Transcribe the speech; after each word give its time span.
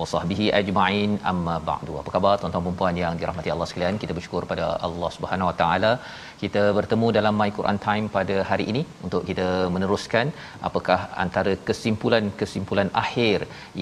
wa 0.00 0.08
sahbihi 0.14 0.46
ajma'in. 0.60 1.12
Amma 1.32 1.56
ba'du. 1.70 1.94
Apa 2.02 2.12
khabar 2.16 2.34
tuan-tuan 2.40 2.66
dan 2.68 2.76
puan 2.80 2.96
yang 3.04 3.14
dirahmati 3.20 3.52
Allah 3.54 3.68
sekalian? 3.70 4.00
Kita 4.02 4.14
bersyukur 4.18 4.44
pada 4.52 4.66
Allah 4.88 5.10
Subhanahu 5.16 5.50
wa 5.50 5.56
taala 5.62 5.92
kita 6.42 6.62
bertemu 6.76 7.06
dalam 7.16 7.34
My 7.40 7.48
Quran 7.56 7.78
Time 7.86 8.06
pada 8.14 8.36
hari 8.50 8.64
ini 8.72 8.82
untuk 9.06 9.22
kita 9.30 9.46
meneruskan 9.74 10.26
apakah 10.68 10.98
antara 11.24 11.52
kesimpulan-kesimpulan 11.68 12.88
akhir 13.02 13.38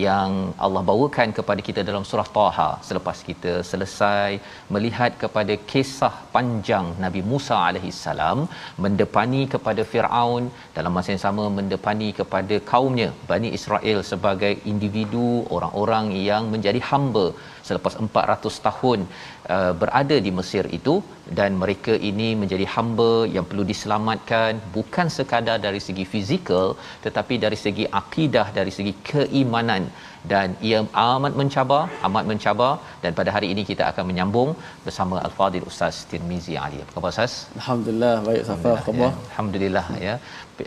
yang 0.06 0.30
Allah 0.66 0.82
bawakan 0.90 1.28
kepada 1.38 1.60
kita 1.68 1.82
dalam 1.90 2.06
surah 2.10 2.28
Taha 2.38 2.70
selepas 2.88 3.18
kita 3.28 3.52
selesai 3.70 4.30
melihat 4.76 5.12
kepada 5.22 5.56
kisah 5.72 6.14
panjang 6.34 6.88
Nabi 7.04 7.22
Musa 7.32 7.56
alaihi 7.68 7.94
salam 8.04 8.40
mendepani 8.86 9.42
kepada 9.54 9.84
Firaun 9.92 10.44
dalam 10.78 10.94
masa 10.98 11.10
yang 11.14 11.24
sama 11.26 11.46
mendepani 11.60 12.10
kepada 12.20 12.58
kaumnya 12.72 13.08
Bani 13.30 13.50
Israel 13.60 14.00
sebagai 14.12 14.52
individu 14.72 15.28
orang-orang 15.58 16.07
yang 16.28 16.44
menjadi 16.54 16.80
hamba 16.90 17.26
selepas 17.68 17.94
400 18.06 18.66
tahun 18.66 19.00
uh, 19.54 19.72
berada 19.80 20.16
di 20.26 20.30
Mesir 20.38 20.64
itu 20.78 20.94
dan 21.38 21.50
mereka 21.62 21.94
ini 22.10 22.28
menjadi 22.42 22.66
hamba 22.74 23.12
yang 23.34 23.46
perlu 23.50 23.64
diselamatkan 23.72 24.60
bukan 24.76 25.08
sekadar 25.16 25.56
dari 25.66 25.80
segi 25.86 26.04
fizikal 26.12 26.68
tetapi 27.06 27.36
dari 27.44 27.58
segi 27.64 27.86
akidah 28.02 28.46
dari 28.60 28.74
segi 28.78 28.94
keimanan. 29.10 29.84
Dan 30.30 30.48
ia 30.68 30.78
amat 31.02 31.32
mencabar 31.40 31.82
amat 32.06 32.24
mencabar. 32.30 32.72
Dan 33.02 33.12
pada 33.18 33.30
hari 33.36 33.48
ini 33.52 33.62
kita 33.70 33.84
akan 33.90 34.04
menyambung 34.10 34.50
bersama 34.86 35.16
al-fadil 35.26 35.66
ustaz 35.70 35.96
Tirmizi 36.10 36.54
Ali. 36.64 36.78
Apa 36.82 36.90
khabar 36.94 37.10
ustaz? 37.14 37.34
Alhamdulillah 37.60 38.14
baik 38.28 38.42
Safa. 38.48 38.72
Khabar? 38.86 39.10
ya, 39.10 39.10
alhamdulillah 39.28 39.86
ya 40.08 40.14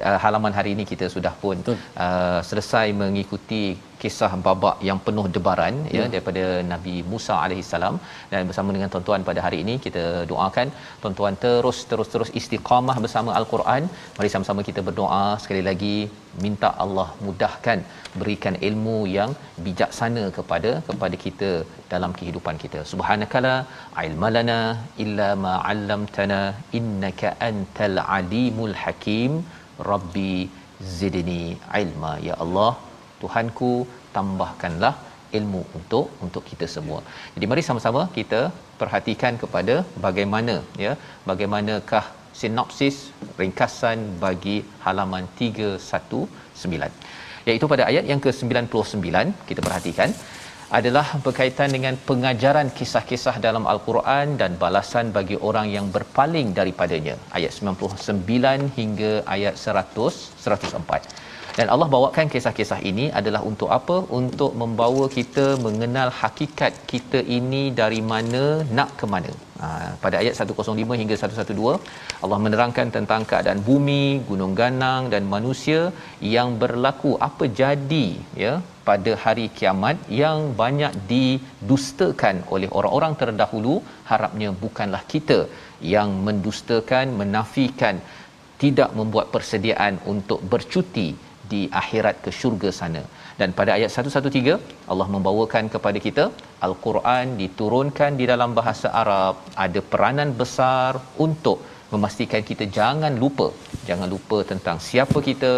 Uh, 0.08 0.18
halaman 0.24 0.54
hari 0.58 0.70
ini 0.76 0.84
kita 0.92 1.06
sudah 1.16 1.34
pun 1.44 1.58
uh, 2.06 2.40
selesai 2.50 2.88
mengikuti 3.00 3.64
kisah 4.02 4.30
babak 4.46 4.78
yang 4.88 5.00
penuh 5.06 5.26
debaran 5.36 5.74
ya, 5.96 5.98
ya. 6.00 6.06
daripada 6.14 6.44
Nabi 6.72 6.96
Musa 7.12 7.36
alaihi 7.44 7.66
salam. 7.72 7.96
Dan 8.32 8.50
bersama 8.50 8.76
dengan 8.76 8.90
tuan-tuan 8.94 9.28
pada 9.30 9.42
hari 9.46 9.58
ini 9.64 9.76
kita 9.86 10.04
doakan 10.32 10.68
tuan-tuan 11.02 11.36
terus 11.44 11.80
terus 11.92 12.10
terus 12.14 12.32
istiqamah 12.42 12.98
bersama 13.06 13.32
al-Quran. 13.40 13.84
Mari 14.18 14.32
sama-sama 14.36 14.64
kita 14.70 14.84
berdoa. 14.90 15.24
Sekali 15.44 15.64
lagi 15.70 15.96
minta 16.44 16.70
Allah 16.84 17.08
mudahkan 17.28 17.80
berikan 18.20 18.56
ilmu 18.70 18.98
yang 19.18 19.32
bijaksana 19.68 20.26
kepada 20.38 20.72
kepada 20.90 21.16
kita 21.26 21.52
dalam 21.94 22.12
kehidupan 22.20 22.58
kita. 22.64 22.82
Subhanakala 22.92 23.56
ilmalana 24.08 24.60
illa 25.06 25.30
ma 25.46 25.56
'allamtana 25.70 26.42
innaka 26.80 27.36
antal 27.50 28.00
alimul 28.20 28.78
hakim 28.84 29.34
Rabbi 29.92 30.34
zidni 30.98 31.44
ilma 31.84 32.14
ya 32.28 32.36
Allah 32.46 32.72
Tuhanku 33.22 33.72
tambahkanlah 34.16 34.94
ilmu 35.40 35.62
untuk 35.80 36.06
untuk 36.26 36.44
kita 36.50 36.66
semua. 36.76 37.00
Jadi 37.36 37.46
mari 37.52 37.64
sama-sama 37.68 38.02
kita 38.18 38.42
perhatikan 38.82 39.34
kepada 39.44 39.76
bagaimana 40.06 40.56
ya 40.86 40.94
bagaimanakah 41.30 42.04
sinopsis 42.40 42.98
ringkasan 43.42 44.00
bagi 44.26 44.58
halaman 44.86 45.26
319 45.40 46.90
iaitu 47.50 47.66
pada 47.74 47.84
ayat 47.92 48.06
yang 48.12 48.22
ke-99 48.26 49.08
kita 49.50 49.62
perhatikan 49.68 50.10
adalah 50.78 51.08
berkaitan 51.26 51.70
dengan 51.76 51.96
pengajaran 52.10 52.68
kisah-kisah 52.78 53.36
dalam 53.46 53.66
al-Quran 53.72 54.28
dan 54.42 54.52
balasan 54.64 55.08
bagi 55.18 55.38
orang 55.50 55.68
yang 55.76 55.88
berpaling 55.96 56.50
daripadanya. 56.60 57.16
Ayat 57.38 57.52
99 57.58 58.78
hingga 58.80 59.12
ayat 59.36 59.56
100 59.60 60.48
104 60.48 61.22
dan 61.58 61.68
Allah 61.74 61.88
bawakan 61.94 62.28
kisah-kisah 62.34 62.80
ini 62.90 63.06
adalah 63.20 63.42
untuk 63.50 63.70
apa? 63.78 63.96
Untuk 64.20 64.52
membawa 64.62 65.06
kita 65.18 65.46
mengenal 65.66 66.10
hakikat 66.22 66.74
kita 66.92 67.20
ini 67.38 67.64
dari 67.80 68.02
mana 68.12 68.44
nak 68.78 68.92
ke 69.00 69.08
mana. 69.14 69.32
Ha, 69.62 69.68
pada 70.04 70.16
ayat 70.22 70.34
105 70.42 71.00
hingga 71.02 71.16
112 71.22 71.74
Allah 72.26 72.40
menerangkan 72.46 72.88
tentang 72.96 73.22
keadaan 73.32 73.60
bumi 73.68 74.06
gunung 74.30 74.54
ganang 74.62 75.04
dan 75.14 75.24
manusia 75.34 75.82
yang 76.36 76.58
berlaku 76.62 77.12
apa 77.28 77.46
jadi 77.62 78.08
ya 78.44 78.54
pada 78.90 79.12
hari 79.24 79.46
kiamat 79.58 79.98
yang 80.22 80.40
banyak 80.62 80.94
didustakan 81.12 82.38
oleh 82.54 82.70
orang-orang 82.78 83.14
terdahulu 83.22 83.76
harapnya 84.12 84.50
bukanlah 84.64 85.04
kita 85.14 85.40
yang 85.96 86.12
mendustakan 86.28 87.16
menafikan 87.22 87.98
tidak 88.64 88.90
membuat 89.00 89.28
persediaan 89.36 89.96
untuk 90.14 90.40
bercuti 90.54 91.10
di 91.52 91.62
akhirat 91.82 92.16
ke 92.26 92.32
syurga 92.40 92.70
sana. 92.80 93.04
Dan 93.40 93.50
pada 93.60 93.72
ayat 93.78 93.92
113 94.12 94.90
Allah 94.92 95.08
membawakan 95.16 95.66
kepada 95.76 96.00
kita 96.08 96.26
al-Quran 96.68 97.26
diturunkan 97.42 98.12
di 98.20 98.26
dalam 98.32 98.52
bahasa 98.60 98.88
Arab 99.02 99.36
ada 99.66 99.82
peranan 99.92 100.32
besar 100.42 100.92
untuk 101.26 101.60
memastikan 101.94 102.44
kita 102.50 102.66
jangan 102.78 103.14
lupa 103.24 103.48
jangan 103.88 104.08
lupa 104.16 104.38
tentang 104.52 104.78
siapa 104.90 105.20
kita 105.30 105.54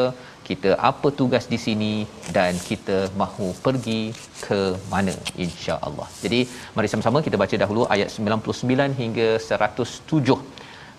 kita 0.48 0.70
apa 0.90 1.08
tugas 1.20 1.46
di 1.54 1.58
sini 1.66 1.94
dan 2.38 2.54
kita 2.70 2.98
mahu 3.22 3.48
pergi 3.66 4.02
ke 4.46 4.60
mana 4.94 5.16
insya-Allah. 5.46 6.08
Jadi 6.24 6.40
mari 6.76 6.88
sama-sama 6.94 7.20
kita 7.28 7.40
baca 7.44 7.56
dahulu 7.64 7.84
ayat 7.96 8.10
99 8.18 9.00
hingga 9.02 9.28
107 9.50 10.38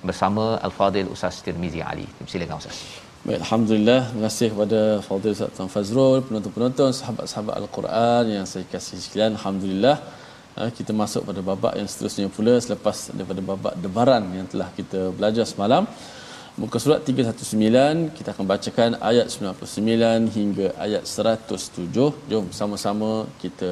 bersama 0.09 0.45
Al-Fadil 0.67 1.11
Ustaz 1.15 1.37
Tirmizi 1.45 1.83
Ali. 1.91 2.07
Silakan 2.33 2.59
Ustaz. 2.63 2.79
Baik, 3.27 3.39
Alhamdulillah. 3.45 4.01
Terima 4.09 4.25
kasih 4.29 4.49
kepada 4.53 4.81
Fadil 5.07 5.33
Ustaz 5.37 5.55
Tuan 5.57 5.71
Fazrul, 5.75 6.19
penonton-penonton, 6.27 6.91
sahabat-sahabat 6.99 7.55
Al-Quran 7.61 8.25
yang 8.37 8.45
saya 8.51 8.65
kasih 8.75 8.99
sekalian. 9.05 9.33
Alhamdulillah. 9.39 9.97
Kita 10.79 10.93
masuk 11.03 11.23
pada 11.29 11.41
babak 11.49 11.73
yang 11.79 11.89
seterusnya 11.93 12.29
pula 12.37 12.55
selepas 12.65 12.97
daripada 13.17 13.41
babak 13.51 13.75
debaran 13.85 14.23
yang 14.39 14.47
telah 14.53 14.69
kita 14.79 15.01
belajar 15.19 15.45
semalam. 15.53 15.83
Muka 16.60 16.78
surat 16.84 17.00
319 17.08 18.12
kita 18.18 18.30
akan 18.36 18.46
bacakan 18.52 18.92
ayat 19.10 19.28
99 19.32 20.36
hingga 20.38 20.68
ayat 20.86 21.04
107. 21.08 21.88
Jom 22.32 22.46
sama-sama 22.60 23.12
kita 23.44 23.72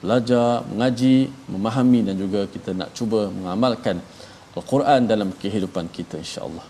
belajar, 0.00 0.64
mengaji, 0.70 1.28
memahami 1.52 2.00
dan 2.08 2.16
juga 2.16 2.40
kita 2.54 2.70
nak 2.80 2.96
cuba 2.96 3.28
mengamalkan 3.28 4.00
Al-Quran 4.56 5.00
dalam 5.12 5.28
kehidupan 5.42 5.84
kita 5.96 6.16
insya-Allah. 6.24 6.64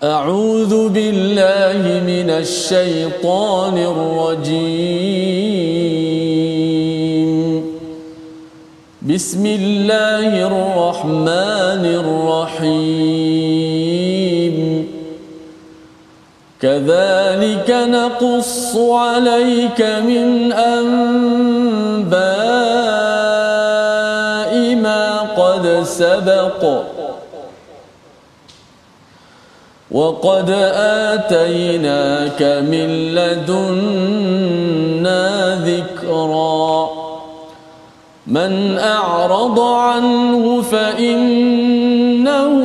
أعوذ 0.00 0.96
بالله 0.96 1.84
من 2.08 2.28
الشيطان 2.32 3.76
الرجيم 3.92 5.93
بسم 9.05 9.45
الله 9.45 10.47
الرحمن 10.47 11.85
الرحيم. 12.65 12.95
كذلك 16.61 17.69
نقص 17.69 18.75
عليك 18.75 19.81
من 19.81 20.53
أنباء 20.53 20.95
ما 24.75 25.19
قد 25.21 25.83
سبق. 25.83 26.81
وقد 29.91 30.49
آتيناك 31.13 32.41
من 32.41 33.15
لدنا 33.15 34.35
ذكرا. 35.55 36.94
من 38.27 38.77
أعرض 38.77 39.59
عنه 39.59 40.61
فإنه 40.61 42.55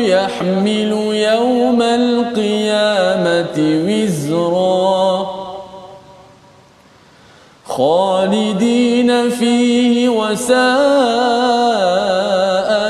يحمل 0.00 0.92
يوم 1.12 1.82
القيامة 1.82 3.56
وزرا. 3.88 5.26
خالدين 7.66 9.30
فيه 9.30 10.08
وساء 10.08 10.56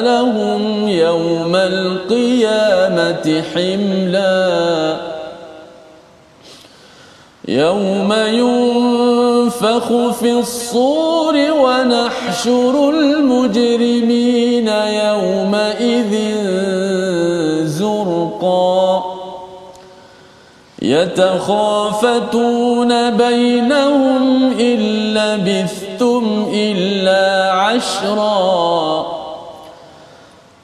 لهم 0.02 0.88
يوم 0.88 1.56
القيامة 1.56 3.42
حملا. 3.54 4.96
يوم 7.48 8.12
ينفخ 9.62 10.18
في 10.20 10.32
الصور 10.32 11.34
ونحشر 11.34 12.90
المجرمين 12.90 14.68
يومئذ 14.68 16.12
زرقا. 17.66 19.04
يتخافتون 20.82 22.30
بينهم 23.10 24.42
إن 24.60 24.78
لبثتم 25.14 26.46
إلا 26.52 27.52
عشرا. 27.52 29.15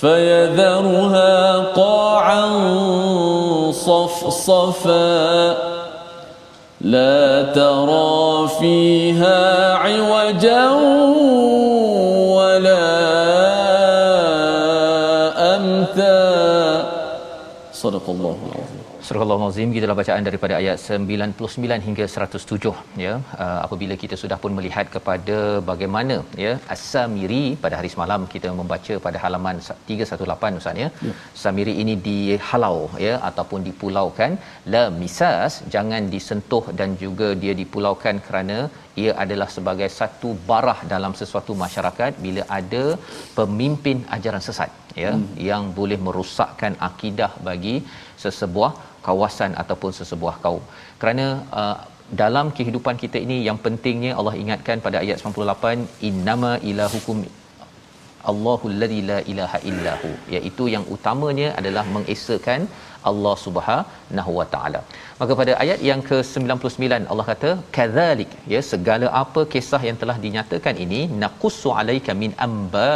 فيذرها 0.00 1.58
قاعا 1.76 2.46
صفصفا. 3.70 5.56
لا 6.80 7.42
ترى 7.52 8.48
فيها 8.48 9.74
عوجا 9.74 10.70
ولا 12.36 12.86
أمتا. 15.56 16.84
صدق 17.72 18.06
الله 18.08 18.38
العظيم. 18.46 18.59
Surah 19.10 19.24
Al-Azim 19.26 19.70
kita 19.74 19.94
bacaan 19.98 20.24
daripada 20.26 20.54
ayat 20.58 20.76
99 20.96 21.86
hingga 21.86 22.04
107 22.24 23.00
ya 23.04 23.14
uh, 23.44 23.58
apabila 23.64 23.94
kita 24.02 24.16
sudah 24.20 24.36
pun 24.42 24.52
melihat 24.58 24.86
kepada 24.94 25.36
bagaimana 25.70 26.16
ya 26.42 26.52
As-Samiri 26.74 27.40
pada 27.64 27.74
hari 27.78 27.90
semalam 27.94 28.28
kita 28.34 28.48
membaca 28.58 28.96
pada 29.06 29.18
halaman 29.24 29.56
318 29.88 30.60
Ustaz 30.60 30.82
ya. 30.82 30.88
ya. 31.06 31.14
Samiri 31.42 31.74
ini 31.84 31.96
dihalau 32.06 32.76
ya 33.06 33.14
ataupun 33.30 33.66
dipulaukan 33.68 34.38
la 34.74 34.84
misas 35.00 35.56
jangan 35.76 36.04
disentuh 36.14 36.64
dan 36.80 36.94
juga 37.02 37.30
dia 37.42 37.56
dipulaukan 37.62 38.22
kerana 38.28 38.58
ia 39.02 39.12
adalah 39.24 39.48
sebagai 39.56 39.88
satu 39.98 40.30
barah 40.50 40.78
dalam 40.92 41.14
sesuatu 41.22 41.54
masyarakat 41.64 42.12
bila 42.26 42.44
ada 42.60 42.84
pemimpin 43.40 43.98
ajaran 44.18 44.44
sesat 44.48 44.70
ya 45.02 45.10
hmm. 45.16 45.26
yang 45.48 45.64
boleh 45.80 45.98
merosakkan 46.06 46.74
akidah 46.90 47.32
bagi 47.48 47.76
sesebuah 48.22 48.72
kawasan 49.06 49.52
ataupun 49.62 49.92
sesebuah 49.98 50.36
kaum. 50.44 50.62
Kerana 51.00 51.26
uh, 51.60 51.76
dalam 52.22 52.46
kehidupan 52.58 52.96
kita 53.02 53.18
ini 53.26 53.36
yang 53.48 53.58
pentingnya 53.64 54.12
Allah 54.20 54.34
ingatkan 54.42 54.78
pada 54.86 54.96
ayat 55.02 55.18
98 55.32 56.08
innama 56.08 56.52
ilahukum 56.70 57.18
Allahul 58.30 58.76
ladzi 58.82 59.00
la 59.10 59.18
ilaha 59.32 59.58
illahu 59.70 60.10
iaitu 60.36 60.64
yang 60.74 60.84
utamanya 60.94 61.48
adalah 61.60 61.84
mengesakan 61.96 62.62
Allah 63.10 63.34
Subhanahu 63.44 64.32
wa 64.38 64.46
taala. 64.54 64.80
Maka 65.20 65.32
pada 65.40 65.52
ayat 65.62 65.80
yang 65.90 66.00
ke-99 66.08 67.08
Allah 67.12 67.26
kata 67.32 67.50
kadzalik 67.76 68.32
ya 68.54 68.60
segala 68.72 69.08
apa 69.22 69.42
kisah 69.54 69.82
yang 69.88 69.98
telah 70.02 70.16
dinyatakan 70.24 70.76
ini 70.84 71.00
naqussu 71.22 71.70
alaika 71.82 72.14
min 72.22 72.32
amba 72.46 72.90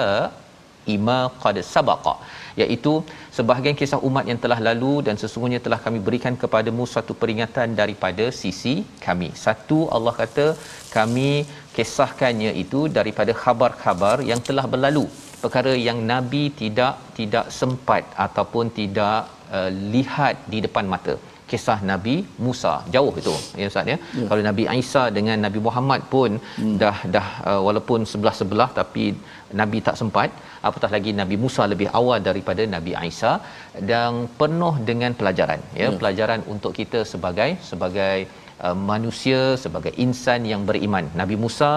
ima 0.97 1.19
qad 1.43 1.57
sabaqa 1.73 2.15
iaitu 2.63 2.93
sebahagian 3.37 3.77
kisah 3.81 4.01
umat 4.09 4.25
yang 4.31 4.41
telah 4.45 4.59
lalu 4.69 4.93
dan 5.07 5.17
sesungguhnya 5.23 5.61
telah 5.67 5.79
kami 5.87 5.99
berikan 6.07 6.35
kepadamu 6.43 6.85
satu 6.95 7.13
peringatan 7.23 7.75
daripada 7.81 8.27
sisi 8.41 8.75
kami. 9.07 9.31
Satu 9.45 9.79
Allah 9.97 10.15
kata 10.21 10.47
kami 10.97 11.31
kisahkannya 11.77 12.53
itu 12.65 12.81
daripada 12.99 13.35
khabar-khabar 13.43 14.17
yang 14.31 14.43
telah 14.49 14.67
berlalu. 14.75 15.07
Perkara 15.43 15.73
yang 15.89 15.99
nabi 16.13 16.45
tidak 16.61 16.95
tidak 17.19 17.47
sempat 17.61 18.05
ataupun 18.27 18.71
tidak 18.81 19.29
uh, 19.57 19.71
lihat 19.95 20.35
di 20.53 20.61
depan 20.67 20.87
mata 20.95 21.17
kisah 21.51 21.79
Nabi 21.91 22.15
Musa 22.45 22.75
jauh 22.95 23.15
itu 23.21 23.35
ya 23.61 23.67
Ustaz 23.73 23.91
ya. 23.93 23.97
ya. 24.19 24.27
Kalau 24.29 24.43
Nabi 24.49 24.65
Isa 24.81 25.03
dengan 25.17 25.39
Nabi 25.47 25.61
Muhammad 25.67 26.01
pun 26.15 26.31
hmm. 26.61 26.77
dah 26.83 26.97
dah 27.17 27.27
uh, 27.51 27.61
walaupun 27.67 28.01
sebelah-sebelah 28.13 28.69
tapi 28.81 29.05
Nabi 29.61 29.81
tak 29.89 29.99
sempat 30.01 30.31
apatah 30.69 30.91
lagi 30.95 31.11
Nabi 31.21 31.37
Musa 31.43 31.65
lebih 31.73 31.89
awal 31.99 32.19
daripada 32.29 32.63
Nabi 32.77 32.95
Isa 33.11 33.33
dan 33.91 34.25
penuh 34.41 34.75
dengan 34.89 35.13
pelajaran 35.21 35.61
ya, 35.81 35.87
ya. 35.87 35.99
pelajaran 36.01 36.43
untuk 36.55 36.73
kita 36.81 37.03
sebagai 37.13 37.51
sebagai 37.71 38.17
uh, 38.67 38.77
manusia 38.91 39.41
sebagai 39.65 39.93
insan 40.07 40.43
yang 40.53 40.65
beriman 40.71 41.07
Nabi 41.21 41.37
Musa 41.45 41.73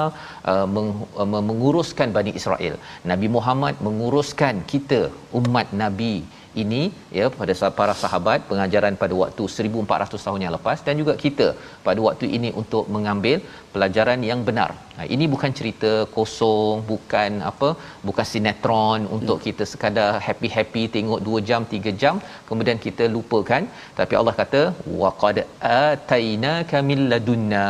uh, 0.52 0.68
meng, 0.76 0.92
uh, 1.22 1.44
menguruskan 1.52 2.16
Bani 2.18 2.34
Israel 2.42 2.76
Nabi 3.12 3.30
Muhammad 3.38 3.76
menguruskan 3.88 4.64
kita 4.74 5.02
umat 5.42 5.70
Nabi 5.84 6.16
ini 6.64 6.82
ya 7.18 7.26
pada 7.40 7.54
para 7.80 7.94
sahabat 8.02 8.40
pengajaran 8.50 8.96
pada 9.04 9.16
waktu 9.22 9.44
1400 9.56 10.26
tahun 10.26 10.44
yang 10.46 10.54
lepas 10.58 10.78
dan 10.88 10.94
juga 11.02 11.14
kita 11.24 11.48
pada 11.88 12.00
waktu 12.08 12.28
ini 12.38 12.50
untuk 12.62 12.84
mengambil 12.96 13.38
pelajaran 13.74 14.22
yang 14.30 14.42
benar. 14.50 14.70
Nah, 14.98 15.06
ini 15.16 15.26
bukan 15.34 15.52
cerita 15.60 15.92
kosong, 16.16 16.76
bukan 16.92 17.32
apa, 17.52 17.70
bukan 18.08 18.26
sinetron 18.32 19.02
untuk 19.18 19.40
kita 19.48 19.66
sekadar 19.74 20.12
happy-happy 20.28 20.84
tengok 20.96 21.22
2 21.32 21.48
jam, 21.50 21.64
3 21.76 21.94
jam 22.04 22.16
kemudian 22.50 22.80
kita 22.86 23.06
lupakan 23.18 23.66
tapi 24.00 24.14
Allah 24.22 24.36
kata 24.42 24.62
waqad 25.04 25.40
atainaka 25.84 26.80
min 26.90 27.02
ladunna 27.12 27.66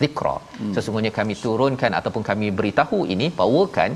zikra. 0.00 0.36
Hmm. 0.40 0.72
Sesungguhnya 0.74 1.12
kami 1.20 1.34
turunkan 1.44 1.92
ataupun 2.00 2.24
kami 2.30 2.48
beritahu 2.58 2.98
ini 3.14 3.28
bawakan 3.40 3.92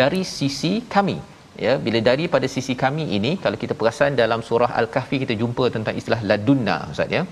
dari 0.00 0.22
sisi 0.36 0.72
kami 0.96 1.18
ya 1.66 1.72
bila 1.86 1.98
daripada 2.10 2.46
sisi 2.54 2.74
kami 2.82 3.04
ini 3.18 3.32
kalau 3.44 3.58
kita 3.62 3.74
perasan 3.80 4.18
dalam 4.22 4.40
surah 4.48 4.70
al-kahfi 4.80 5.18
kita 5.24 5.36
jumpa 5.42 5.64
tentang 5.76 5.94
istilah 6.00 6.20
ladunna 6.30 6.76
ustaz 6.94 7.16
ya 7.18 7.22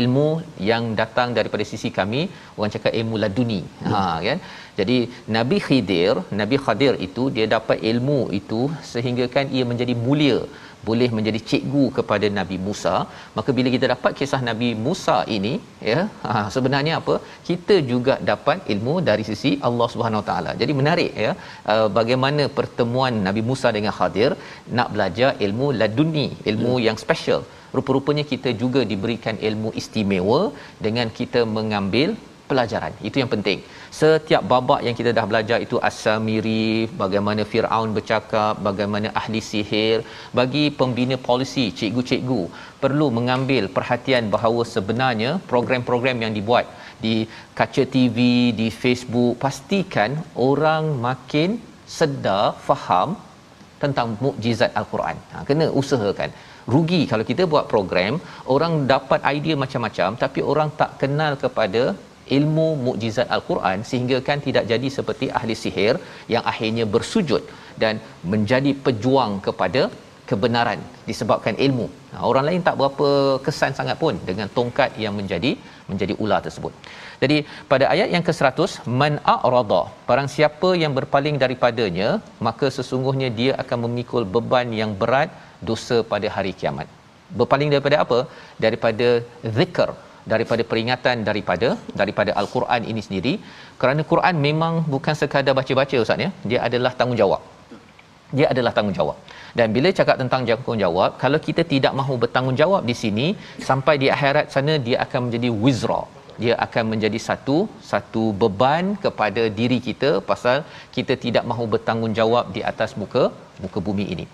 ilmu 0.00 0.28
yang 0.70 0.84
datang 1.00 1.28
daripada 1.38 1.64
sisi 1.70 1.88
kami 1.98 2.22
orang 2.56 2.72
cakap 2.74 2.92
ilmu 3.00 3.16
laduni 3.24 3.60
hmm. 3.64 3.92
ha 3.92 4.02
kan 4.28 4.38
jadi 4.78 4.98
nabi 5.36 5.58
khidir 5.66 6.14
nabi 6.40 6.56
khadir 6.64 6.94
itu 7.08 7.24
dia 7.36 7.46
dapat 7.56 7.78
ilmu 7.92 8.20
itu 8.40 8.62
sehingga 8.92 9.26
kan 9.36 9.46
ia 9.58 9.64
menjadi 9.70 9.96
mulia 10.06 10.38
boleh 10.88 11.08
menjadi 11.16 11.40
cikgu 11.50 11.84
kepada 11.98 12.26
Nabi 12.38 12.56
Musa 12.66 12.94
maka 13.36 13.50
bila 13.58 13.68
kita 13.74 13.86
dapat 13.94 14.12
kisah 14.20 14.40
Nabi 14.50 14.68
Musa 14.86 15.16
ini 15.36 15.54
ya 15.90 16.00
ha, 16.26 16.32
sebenarnya 16.56 16.94
apa? 17.00 17.14
Kita 17.48 17.76
juga 17.92 18.14
dapat 18.30 18.70
ilmu 18.74 18.94
dari 19.08 19.24
sisi 19.30 19.50
Allah 19.68 19.88
Subhanahu 19.94 20.22
Wa 20.22 20.26
Taala. 20.30 20.52
Jadi 20.60 20.72
menarik 20.80 21.12
ya 21.24 21.32
uh, 21.72 21.88
bagaimana 21.98 22.44
pertemuan 22.58 23.14
Nabi 23.28 23.42
Musa 23.50 23.70
dengan 23.76 23.94
Khadir 23.98 24.30
nak 24.78 24.90
belajar 24.94 25.30
ilmu 25.48 25.68
laduni 25.82 26.28
ilmu 26.52 26.72
hmm. 26.76 26.84
yang 26.86 26.98
special. 27.04 27.42
Rupa-rupanya 27.76 28.24
kita 28.32 28.50
juga 28.62 28.80
diberikan 28.92 29.36
ilmu 29.48 29.70
istimewa 29.80 30.40
dengan 30.86 31.08
kita 31.18 31.40
mengambil 31.56 32.10
pelajaran 32.50 32.92
itu 33.08 33.16
yang 33.22 33.30
penting 33.34 33.58
setiap 34.00 34.42
babak 34.52 34.80
yang 34.86 34.96
kita 35.00 35.10
dah 35.18 35.26
belajar 35.30 35.58
itu 35.66 35.76
as-samiri 35.88 36.66
bagaimana 37.02 37.44
Firaun 37.52 37.90
bercakap 37.98 38.54
bagaimana 38.68 39.10
ahli 39.20 39.42
sihir 39.50 39.98
bagi 40.38 40.64
pembina 40.80 41.18
polisi 41.28 41.66
cikgu-cikgu 41.78 42.42
perlu 42.82 43.06
mengambil 43.18 43.66
perhatian 43.76 44.26
bahawa 44.34 44.64
sebenarnya 44.74 45.30
program-program 45.52 46.18
yang 46.26 46.34
dibuat 46.38 46.66
di 47.04 47.14
kaca 47.58 47.84
TV 47.94 48.18
di 48.60 48.68
Facebook 48.82 49.32
pastikan 49.44 50.12
orang 50.48 50.84
makin 51.06 51.50
sedar 51.98 52.44
faham 52.68 53.08
tentang 53.82 54.08
mukjizat 54.24 54.70
al-Quran. 54.80 55.16
Ha 55.32 55.44
kena 55.48 55.66
usahakan. 55.80 56.30
Rugi 56.74 57.00
kalau 57.10 57.24
kita 57.30 57.42
buat 57.52 57.64
program 57.72 58.14
orang 58.54 58.72
dapat 58.92 59.20
idea 59.36 59.54
macam-macam 59.64 60.18
tapi 60.22 60.40
orang 60.52 60.70
tak 60.80 60.92
kenal 61.02 61.32
kepada 61.44 61.82
ilmu 62.38 62.68
mukjizat 62.86 63.28
al-Quran 63.36 63.78
sehingga 63.90 64.18
kan 64.28 64.38
tidak 64.46 64.64
jadi 64.72 64.88
seperti 64.96 65.26
ahli 65.38 65.54
sihir 65.62 65.94
yang 66.34 66.44
akhirnya 66.52 66.84
bersujud 66.94 67.42
dan 67.82 67.94
menjadi 68.32 68.72
pejuang 68.86 69.32
kepada 69.46 69.82
kebenaran 70.30 70.80
disebabkan 71.08 71.54
ilmu. 71.66 71.86
Orang 72.30 72.44
lain 72.48 72.62
tak 72.68 72.76
berapa 72.80 73.08
kesan 73.46 73.72
sangat 73.78 73.96
pun 74.02 74.14
dengan 74.28 74.48
tongkat 74.56 74.90
yang 75.04 75.14
menjadi 75.18 75.50
menjadi 75.90 76.14
ular 76.22 76.40
tersebut. 76.46 76.72
Jadi 77.22 77.36
pada 77.72 77.84
ayat 77.94 78.08
yang 78.14 78.24
ke-100 78.28 78.72
man 79.00 79.14
a'rada 79.34 79.82
barang 80.08 80.28
siapa 80.36 80.70
yang 80.82 80.92
berpaling 80.98 81.36
daripadanya 81.42 82.08
maka 82.48 82.68
sesungguhnya 82.78 83.28
dia 83.40 83.52
akan 83.62 83.78
memikul 83.86 84.24
beban 84.34 84.70
yang 84.80 84.92
berat 85.02 85.30
dosa 85.70 85.98
pada 86.12 86.28
hari 86.36 86.52
kiamat. 86.60 86.88
Berpaling 87.38 87.70
daripada 87.74 87.96
apa? 88.04 88.18
Daripada 88.64 89.08
zikr 89.58 89.90
daripada 90.32 90.62
peringatan 90.70 91.16
daripada 91.28 91.68
daripada 92.00 92.30
al-Quran 92.40 92.82
ini 92.90 93.02
sendiri. 93.06 93.34
Kerana 93.80 94.02
Quran 94.12 94.34
memang 94.48 94.74
bukan 94.94 95.14
sekadar 95.20 95.54
baca-baca 95.60 95.96
ustaz 96.04 96.24
ya. 96.26 96.30
Dia 96.50 96.60
adalah 96.68 96.92
tanggungjawab. 97.00 97.42
Dia 98.38 98.46
adalah 98.52 98.72
tanggungjawab. 98.76 99.16
Dan 99.58 99.68
bila 99.76 99.88
cakap 99.98 100.16
tentang 100.22 100.42
tanggungjawab 100.50 101.10
kalau 101.22 101.38
kita 101.46 101.62
tidak 101.72 101.92
mahu 102.00 102.14
bertanggungjawab 102.22 102.82
di 102.90 102.94
sini 103.02 103.26
sampai 103.68 103.94
di 104.02 104.08
akhirat 104.16 104.46
sana 104.54 104.74
dia 104.86 104.96
akan 105.04 105.20
menjadi 105.26 105.50
wizra 105.64 106.02
dia 106.42 106.54
akan 106.66 106.84
menjadi 106.92 107.18
satu 107.28 107.56
satu 107.90 108.22
beban 108.42 108.86
kepada 109.04 109.42
diri 109.58 109.78
kita 109.88 110.10
pasal 110.30 110.58
kita 110.96 111.14
tidak 111.24 111.44
mahu 111.50 111.64
bertanggungjawab 111.74 112.46
di 112.56 112.62
atas 112.70 112.92
muka 113.00 113.24
muka 113.64 113.78
bumi 113.88 114.06
ini. 114.14 114.24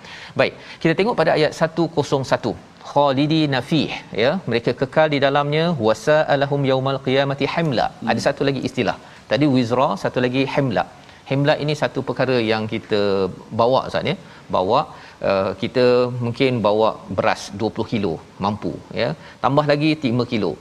Baik, 0.40 0.54
kita 0.82 0.94
tengok 0.98 1.16
pada 1.20 1.32
ayat 1.38 1.52
101 1.60 2.54
khalidina 2.90 3.58
fih 3.68 3.90
ya 4.22 4.30
mereka 4.50 4.70
kekal 4.80 5.08
di 5.14 5.20
dalamnya. 5.26 5.66
Wasa'alahum 5.86 6.62
yaumal 6.72 7.00
qiyamati 7.06 7.46
himla 7.54 7.86
hmm. 7.90 8.10
ada 8.12 8.20
satu 8.28 8.42
lagi 8.48 8.62
istilah. 8.70 8.96
Tadi 9.30 9.46
wizra 9.54 9.88
satu 10.04 10.18
lagi 10.26 10.44
himla 10.56 10.84
himla 11.30 11.54
ini 11.64 11.74
satu 11.82 12.00
perkara 12.08 12.36
yang 12.52 12.64
kita 12.74 13.00
bawa 13.60 13.80
Ustaz 13.90 14.10
ya. 14.12 14.16
Bawa 14.56 14.80
uh, 15.28 15.50
kita 15.62 15.84
mungkin 16.24 16.52
bawa 16.66 16.88
beras 17.16 17.42
20 17.62 17.92
kilo 17.92 18.12
mampu 18.44 18.72
ya. 19.02 19.08
Tambah 19.44 19.66
lagi 19.72 19.90
5 20.10 20.30
kilo 20.34 20.52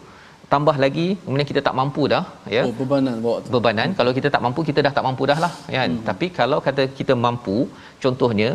tambah 0.54 0.76
lagi 0.84 1.06
kemudian 1.24 1.48
kita 1.52 1.62
tak 1.68 1.76
mampu 1.80 2.04
dah 2.14 2.24
ya. 2.56 2.62
Oh, 2.68 2.74
bebanan 2.80 3.16
bawa 3.26 3.38
tu. 3.44 3.50
bebanan. 3.56 3.90
Kalau 4.00 4.12
kita 4.18 4.30
tak 4.36 4.42
mampu 4.46 4.62
kita 4.70 4.80
dah 4.86 4.94
tak 4.98 5.06
mampu 5.08 5.24
dah 5.32 5.40
lah 5.44 5.54
kan. 5.76 5.90
Hmm. 5.92 6.04
tapi 6.10 6.28
kalau 6.40 6.58
kata 6.68 6.84
kita 7.00 7.16
mampu 7.26 7.58
contohnya 8.04 8.50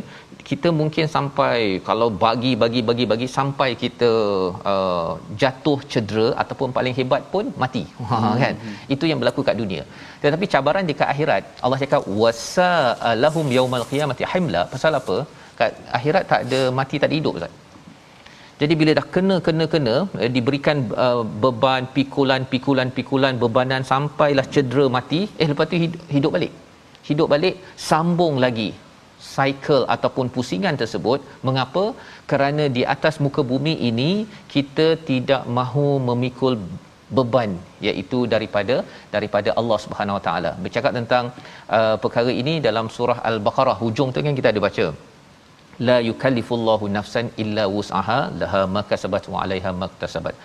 kita 0.51 0.69
mungkin 0.81 1.07
sampai 1.15 1.57
kalau 1.89 2.09
bagi 2.25 2.53
bagi 2.63 2.81
bagi 2.89 3.05
bagi 3.13 3.29
sampai 3.37 3.69
kita 3.83 4.11
uh, 4.73 5.11
jatuh 5.43 5.79
cedera 5.93 6.29
ataupun 6.43 6.71
paling 6.79 6.95
hebat 7.01 7.23
pun 7.35 7.47
mati. 7.65 7.85
Hmm. 8.11 8.37
kan. 8.43 8.55
hmm. 8.65 8.77
itu 8.95 9.05
yang 9.11 9.19
berlaku 9.21 9.41
kat 9.49 9.57
dunia. 9.63 9.83
Tetapi 10.23 10.45
cabaran 10.55 10.85
dekat 10.91 11.09
akhirat 11.15 11.43
Allah 11.65 11.79
cakap 11.85 12.03
wasa 12.23 12.71
lahum 13.25 13.47
yaumal 13.59 13.87
qiyamati 13.93 14.27
himla 14.35 14.63
pasal 14.75 14.95
apa? 15.03 15.19
Kat 15.61 15.73
akhirat 15.99 16.25
tak 16.33 16.41
ada 16.47 16.61
mati 16.81 16.97
tak 17.03 17.11
ada 17.11 17.17
hidup 17.21 17.37
Ustaz 17.41 17.55
jadi 18.61 18.75
bila 18.81 18.91
dah 18.99 19.07
kena 19.15 19.37
kena 19.47 19.65
kena 19.73 19.95
eh, 20.25 20.31
diberikan 20.37 20.77
uh, 21.05 21.23
beban 21.45 21.83
pikulan 21.97 22.43
pikulan 22.53 22.89
pikulan 22.99 23.35
bebanan 23.43 23.83
sampailah 23.91 24.47
cedera 24.55 24.87
mati 24.97 25.21
eh 25.43 25.49
lepas 25.51 25.69
tu 25.73 25.79
hidup, 25.85 26.01
hidup 26.17 26.33
balik. 26.37 26.53
Hidup 27.09 27.29
balik 27.33 27.57
sambung 27.89 28.37
lagi 28.45 28.69
cycle 29.35 29.85
ataupun 29.95 30.27
pusingan 30.37 30.75
tersebut. 30.83 31.21
Mengapa? 31.49 31.85
Kerana 32.31 32.65
di 32.77 32.83
atas 32.95 33.17
muka 33.25 33.43
bumi 33.51 33.75
ini 33.91 34.11
kita 34.55 34.87
tidak 35.11 35.43
mahu 35.59 35.87
memikul 36.09 36.57
beban 37.17 37.51
iaitu 37.89 38.21
daripada 38.35 38.77
daripada 39.17 39.51
Allah 39.61 39.79
Subhanahu 39.85 40.17
Wa 40.19 40.25
Taala. 40.29 40.53
Bercakap 40.65 40.95
tentang 41.01 41.25
uh, 41.79 41.97
perkara 42.05 42.33
ini 42.43 42.57
dalam 42.69 42.89
surah 42.97 43.19
al-baqarah 43.31 43.77
hujung 43.83 44.11
tu 44.17 44.25
kan 44.29 44.41
kita 44.41 44.51
ada 44.55 44.63
baca 44.69 44.87
la 45.89 45.97
yukallifullahu 46.09 46.93
nafsan 46.99 47.27
illa 47.45 47.65
wus'aha 47.77 48.21
laha 48.43 48.63
ma 48.77 48.83
kasabat 48.93 49.25
wa 49.33 49.41
'alaiha 49.43 49.73
ma 49.81 49.89
iktasabat. 49.93 50.37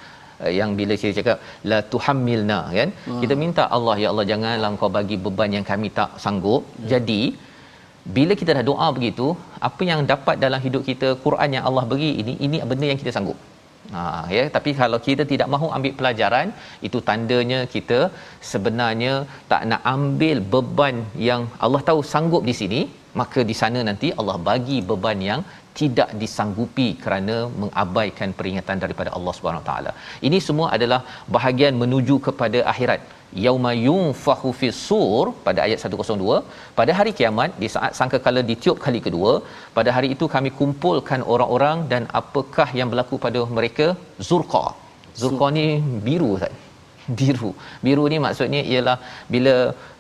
Eh, 0.44 0.54
yang 0.60 0.72
bila 0.80 0.94
kita 1.02 1.14
cakap 1.20 1.38
la 1.72 1.80
tuhammilna 1.94 2.60
kan? 2.80 2.90
Hmm. 3.08 3.22
kita 3.24 3.34
minta 3.44 3.64
Allah 3.78 3.96
ya 4.04 4.08
Allah 4.12 4.26
janganlah 4.32 4.72
engkau 4.74 4.92
bagi 4.98 5.18
beban 5.26 5.54
yang 5.58 5.66
kami 5.72 5.90
tak 6.00 6.12
sanggup. 6.26 6.62
Hmm. 6.66 6.90
jadi 6.94 7.22
bila 8.16 8.34
kita 8.42 8.52
dah 8.58 8.66
doa 8.70 8.88
begitu 8.98 9.28
apa 9.68 9.84
yang 9.90 10.00
dapat 10.12 10.36
dalam 10.44 10.60
hidup 10.66 10.84
kita 10.90 11.10
Quran 11.26 11.50
yang 11.56 11.66
Allah 11.70 11.84
beri 11.92 12.12
ini 12.22 12.34
ini 12.46 12.60
benda 12.72 12.88
yang 12.92 13.02
kita 13.04 13.14
sanggup. 13.18 13.40
Ha 13.96 14.02
ya? 14.36 14.44
Tapi 14.56 14.72
kalau 14.80 15.00
kita 15.08 15.24
tidak 15.32 15.48
mahu 15.54 15.68
ambil 15.78 15.94
pelajaran 16.00 16.48
itu 16.88 16.98
tandanya 17.10 17.60
kita 17.74 18.00
sebenarnya 18.52 19.14
tak 19.52 19.64
nak 19.72 19.82
ambil 19.96 20.38
beban 20.54 20.98
yang 21.30 21.44
Allah 21.66 21.82
tahu 21.90 22.02
sanggup 22.14 22.44
di 22.50 22.56
sini 22.62 22.82
maka 23.20 23.40
di 23.50 23.56
sana 23.62 23.80
nanti 23.90 24.08
Allah 24.20 24.38
bagi 24.50 24.78
beban 24.90 25.20
yang 25.30 25.42
tidak 25.80 26.10
disanggupi 26.22 26.88
kerana 27.04 27.36
mengabaikan 27.62 28.30
peringatan 28.38 28.78
daripada 28.84 29.10
Allah 29.18 29.34
Subhanahu 29.38 29.66
taala. 29.70 29.92
Ini 30.28 30.38
semua 30.48 30.68
adalah 30.78 31.00
bahagian 31.36 31.76
menuju 31.84 32.16
kepada 32.28 32.62
akhirat. 32.74 33.02
Yauma 33.46 33.72
yunfahu 33.88 34.50
fis-sur 34.62 35.26
pada 35.46 35.60
ayat 35.66 35.80
102 35.90 36.40
pada 36.80 36.92
hari 36.98 37.12
kiamat 37.20 37.52
di 37.62 37.68
saat 37.76 37.94
sangkakala 38.00 38.42
ditiup 38.50 38.78
kali 38.86 39.00
kedua 39.06 39.32
pada 39.78 39.90
hari 39.98 40.10
itu 40.16 40.28
kami 40.34 40.52
kumpulkan 40.60 41.24
orang-orang 41.36 41.78
dan 41.94 42.06
apakah 42.22 42.68
yang 42.80 42.90
berlaku 42.94 43.18
pada 43.28 43.44
mereka 43.60 43.88
zurqa. 44.30 44.66
Zurqa 45.22 45.48
ni 45.60 45.66
biru 46.08 46.30
Ustaz 46.36 46.71
biru. 47.20 47.52
Biru 47.86 48.04
ni 48.14 48.18
maksudnya 48.26 48.62
ialah 48.74 48.98
bila 49.34 49.56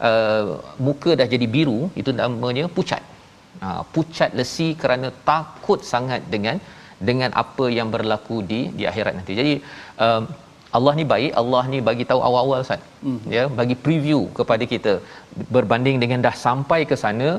uh, 0.10 0.43
muka 0.88 1.13
dah 1.22 1.27
jadi 1.34 1.48
biru 1.55 1.79
itu 2.01 2.13
namanya 2.22 2.65
pucat. 2.77 3.03
Uh, 3.65 3.81
pucat 3.93 4.31
lesi 4.39 4.67
kerana 4.81 5.08
takut 5.29 5.81
sangat 5.93 6.22
dengan 6.34 6.58
dengan 7.10 7.31
apa 7.43 7.65
yang 7.77 7.89
berlaku 7.96 8.38
di 8.51 8.62
di 8.77 8.86
akhirat 8.91 9.13
nanti. 9.17 9.34
Jadi 9.41 9.53
uh, 10.05 10.22
Allah 10.77 10.93
ni 11.00 11.05
baik, 11.13 11.31
Allah 11.41 11.63
ni 11.72 11.79
bagi 11.88 12.03
tahu 12.10 12.20
awal-awal 12.27 12.63
Ustaz. 12.65 12.84
Mm. 13.08 13.20
Ya, 13.36 13.43
bagi 13.60 13.75
preview 13.86 14.22
kepada 14.38 14.63
kita 14.74 14.93
berbanding 15.55 15.98
dengan 16.03 16.24
dah 16.27 16.36
sampai 16.46 16.79
ke 16.91 16.96
sana 17.03 17.29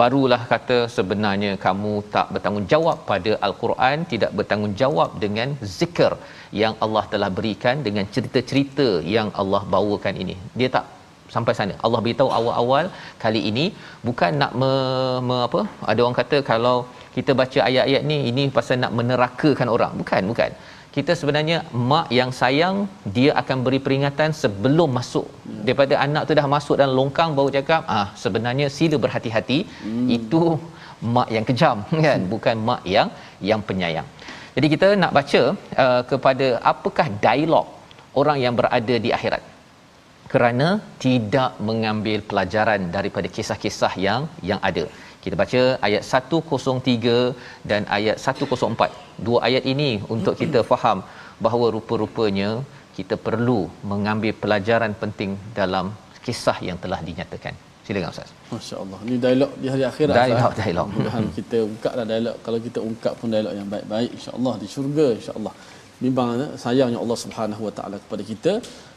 barulah 0.00 0.40
kata 0.52 0.78
sebenarnya 0.96 1.52
kamu 1.64 1.92
tak 2.14 2.26
bertanggungjawab 2.34 2.98
pada 3.10 3.32
al-Quran 3.46 3.98
tidak 4.12 4.32
bertanggungjawab 4.38 5.10
dengan 5.24 5.48
zikr 5.78 6.12
yang 6.62 6.74
Allah 6.84 7.04
telah 7.12 7.30
berikan 7.38 7.82
dengan 7.86 8.04
cerita-cerita 8.14 8.88
yang 9.16 9.30
Allah 9.40 9.62
bawakan 9.74 10.14
ini. 10.24 10.36
Dia 10.60 10.68
tak 10.76 10.84
sampai 11.34 11.52
sana. 11.58 11.74
Allah 11.86 12.00
beritahu 12.04 12.30
awal-awal 12.38 12.86
kali 13.24 13.42
ini 13.50 13.66
bukan 14.08 14.32
nak 14.42 14.52
me, 14.60 14.70
me 15.28 15.36
apa 15.48 15.60
ada 15.92 16.00
orang 16.04 16.18
kata 16.22 16.38
kalau 16.52 16.76
kita 17.16 17.32
baca 17.40 17.58
ayat-ayat 17.68 18.02
ni 18.10 18.18
ini 18.30 18.42
pasal 18.56 18.78
nak 18.84 18.94
menerakakan 18.98 19.70
orang. 19.76 19.92
Bukan 20.00 20.24
bukan. 20.32 20.52
Kita 20.96 21.12
sebenarnya 21.20 21.56
mak 21.90 22.08
yang 22.18 22.30
sayang 22.38 22.76
dia 23.16 23.30
akan 23.40 23.58
beri 23.64 23.80
peringatan 23.86 24.30
sebelum 24.42 24.90
masuk. 24.98 25.26
Hmm. 25.28 25.60
daripada 25.66 25.94
anak 26.04 26.22
tu 26.28 26.34
dah 26.38 26.46
masuk 26.54 26.76
dalam 26.80 26.94
longkang 26.98 27.30
baru 27.38 27.50
cakap 27.56 27.82
ah 27.96 28.06
sebenarnya 28.22 28.66
sila 28.78 28.96
berhati-hati. 29.04 29.58
Hmm. 29.84 30.06
itu 30.18 30.42
mak 31.16 31.28
yang 31.36 31.44
kejam 31.48 31.76
kan? 32.06 32.20
Bukan 32.34 32.56
mak 32.68 32.82
yang 32.96 33.10
yang 33.50 33.60
penyayang 33.68 34.08
jadi 34.56 34.66
kita 34.74 34.88
nak 35.02 35.12
baca 35.18 35.42
uh, 35.84 36.02
kepada 36.10 36.46
apakah 36.72 37.06
dialog 37.26 37.66
orang 38.20 38.38
yang 38.44 38.54
berada 38.60 38.94
di 39.04 39.10
akhirat 39.16 39.42
kerana 40.32 40.68
tidak 41.04 41.50
mengambil 41.68 42.18
pelajaran 42.30 42.80
daripada 42.96 43.28
kisah-kisah 43.36 43.92
yang 44.06 44.22
yang 44.50 44.62
ada 44.70 44.86
Kita 45.26 45.36
baca 45.40 45.62
ayat 45.86 46.02
103 46.06 47.14
dan 47.70 47.82
ayat 47.96 48.16
104. 48.24 49.24
Dua 49.26 49.38
ayat 49.48 49.64
ini 49.72 49.90
untuk 50.14 50.34
kita 50.42 50.60
faham 50.70 50.98
bahawa 51.44 51.66
rupa-rupanya 51.76 52.50
kita 52.98 53.16
perlu 53.26 53.60
mengambil 53.92 54.32
pelajaran 54.42 54.92
penting 55.02 55.32
dalam 55.58 55.88
kisah 56.26 56.58
yang 56.68 56.78
telah 56.84 57.00
dinyatakan. 57.08 57.54
Silakan 57.86 58.10
Ustaz. 58.10 58.30
Masya-Allah. 58.50 58.98
Ini 59.06 59.16
dialog 59.24 59.50
di 59.62 59.66
hari 59.72 59.84
akhirat. 59.90 60.14
Dialog, 60.18 60.38
Ustaz. 60.42 60.58
dialog. 60.58 60.86
Mudah-mudahan 60.90 61.24
kita 61.38 61.58
ungkaplah 61.70 62.06
dialog. 62.10 62.36
Kalau 62.46 62.58
kita 62.66 62.78
ungkap 62.88 63.12
pun 63.20 63.28
dialog 63.34 63.52
yang 63.58 63.68
baik-baik 63.74 64.10
insya-Allah 64.18 64.54
di 64.62 64.66
syurga 64.74 65.06
insya-Allah. 65.18 65.54
Bimbang 66.02 66.30
eh, 66.44 66.50
sayangnya 66.58 66.98
Allah 67.04 67.18
Subhanahu 67.24 67.62
Wa 67.68 67.72
Taala 67.78 67.96
kepada 68.02 68.22
kita. 68.30 68.52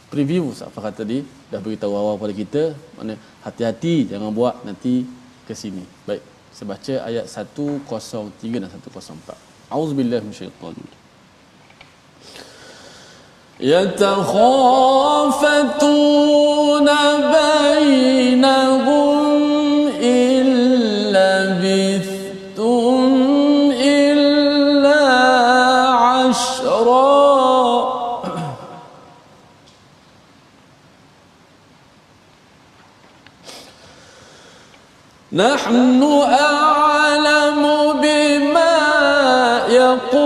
Preview 0.10 0.50
apa 0.68 0.80
kata 0.86 1.06
tadi 1.06 1.22
dah 1.54 1.62
beritahu 1.66 1.94
awal 1.94 2.18
pada 2.18 2.34
kita 2.34 2.74
mana 2.98 3.14
hati-hati 3.46 4.10
jangan 4.10 4.34
buat 4.34 4.66
nanti 4.66 5.06
ke 5.46 5.54
sini. 5.54 5.86
Baik. 6.10 6.26
Saya 6.50 6.68
baca 6.74 6.94
ayat 7.10 7.26
103 7.30 8.58
dan 8.64 8.70
104. 8.74 9.38
Auzubillahi 9.70 10.26
minasyaitanir 10.26 10.99
يتخافتون 13.60 15.20
بينهم 17.36 19.20
إن 20.04 20.46
لبثتم 21.14 22.96
إلا 23.76 25.02
عشرا. 25.90 27.20
نحن 35.34 36.04
أعلم 36.24 37.62
بما 38.02 38.78
يقولون 39.70 40.19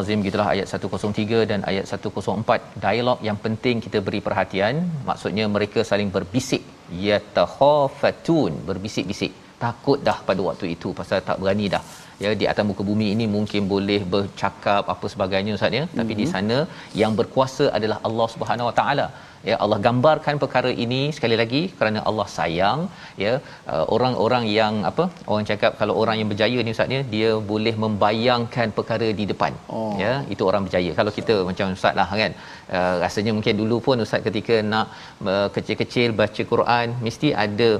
Al-Azim 0.00 0.20
gitulah 0.26 0.46
ayat 0.52 0.66
103 0.74 1.48
dan 1.50 1.60
ayat 1.70 1.84
104 1.94 2.84
dialog 2.84 3.18
yang 3.28 3.38
penting 3.44 3.76
kita 3.84 3.98
beri 4.06 4.20
perhatian. 4.26 4.74
Maksudnya 5.08 5.44
mereka 5.56 5.80
saling 5.90 6.10
berbisik. 6.14 6.62
Yatakhafatun 7.06 8.52
berbisik-bisik. 8.68 9.32
Takut 9.64 9.98
dah 10.08 10.18
pada 10.28 10.40
waktu 10.48 10.66
itu 10.74 10.90
pasal 11.00 11.18
tak 11.28 11.38
berani 11.42 11.66
dah. 11.74 11.82
Ya 12.22 12.30
di 12.40 12.46
atas 12.52 12.64
muka 12.68 12.82
bumi 12.90 13.08
ini 13.14 13.24
mungkin 13.34 13.68
boleh 13.74 14.00
bercakap 14.14 14.84
apa 14.94 15.06
sebagainya 15.14 15.52
ustaz 15.58 15.78
ya. 15.78 15.84
Tapi 15.98 16.12
mm-hmm. 16.12 16.22
di 16.22 16.26
sana 16.34 16.58
yang 17.02 17.12
berkuasa 17.20 17.66
adalah 17.78 17.98
Allah 18.08 18.28
Subhanahu 18.34 18.68
Wa 18.70 18.76
Taala 18.80 19.06
ya 19.48 19.56
Allah 19.64 19.78
gambarkan 19.86 20.36
perkara 20.42 20.70
ini 20.84 21.00
sekali 21.16 21.36
lagi 21.40 21.62
kerana 21.78 22.00
Allah 22.08 22.26
sayang 22.36 22.80
ya. 23.24 23.32
Uh, 23.72 23.84
orang-orang 23.94 24.44
yang 24.58 24.74
apa 24.90 25.04
orang 25.30 25.46
cakap 25.50 25.72
kalau 25.80 25.94
orang 26.02 26.16
yang 26.20 26.28
berjaya 26.32 26.58
ni 26.66 26.74
ustaz 26.76 26.96
ya 26.96 27.00
dia 27.14 27.30
boleh 27.52 27.74
membayangkan 27.84 28.68
perkara 28.78 29.08
di 29.20 29.26
depan. 29.32 29.52
Oh. 29.74 29.92
ya 30.02 30.12
itu 30.34 30.42
orang 30.50 30.64
berjaya. 30.66 30.92
Kalau 31.00 31.14
kita 31.18 31.36
macam 31.50 31.76
ustaz 31.78 31.94
lah 32.00 32.08
kan. 32.22 32.34
Uh, 32.78 32.96
rasanya 33.04 33.32
mungkin 33.36 33.54
dulu 33.62 33.76
pun 33.86 34.04
ustaz 34.06 34.22
ketika 34.28 34.56
nak 34.72 34.86
uh, 35.32 35.48
kecil-kecil 35.56 36.10
baca 36.20 36.42
Quran 36.52 36.88
mesti 37.06 37.30
ada 37.44 37.70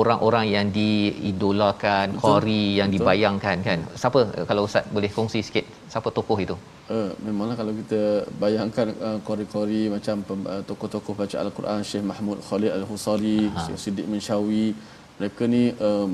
orang-orang 0.00 0.46
yang 0.54 0.66
diidolakan 0.78 2.18
qari 2.24 2.64
yang 2.80 2.88
Betul. 2.90 3.04
dibayangkan 3.04 3.56
kan. 3.68 3.78
Siapa 4.02 4.20
kalau 4.50 4.64
ustaz 4.70 4.86
boleh 4.96 5.12
kongsi 5.18 5.42
sikit 5.48 5.66
siapa 5.92 6.08
tokoh 6.18 6.38
itu? 6.46 6.56
Uh, 6.94 7.10
memanglah 7.26 7.56
kalau 7.58 7.72
kita 7.80 8.00
bayangkan 8.42 8.88
uh, 9.06 9.18
kori-kori 9.26 9.82
macam 9.94 10.16
uh, 10.52 10.62
tokoh-tokoh 10.68 11.09
baca 11.18 11.36
Al-Quran 11.44 11.80
Syekh 11.90 12.04
Mahmud 12.10 12.38
Khalid 12.48 12.72
Al-Husari, 12.78 13.50
Syekh 13.66 13.78
Siddiq 13.82 14.06
Minshawi 14.12 14.74
mereka 15.20 15.44
ni 15.44 15.62
uh, 15.86 16.06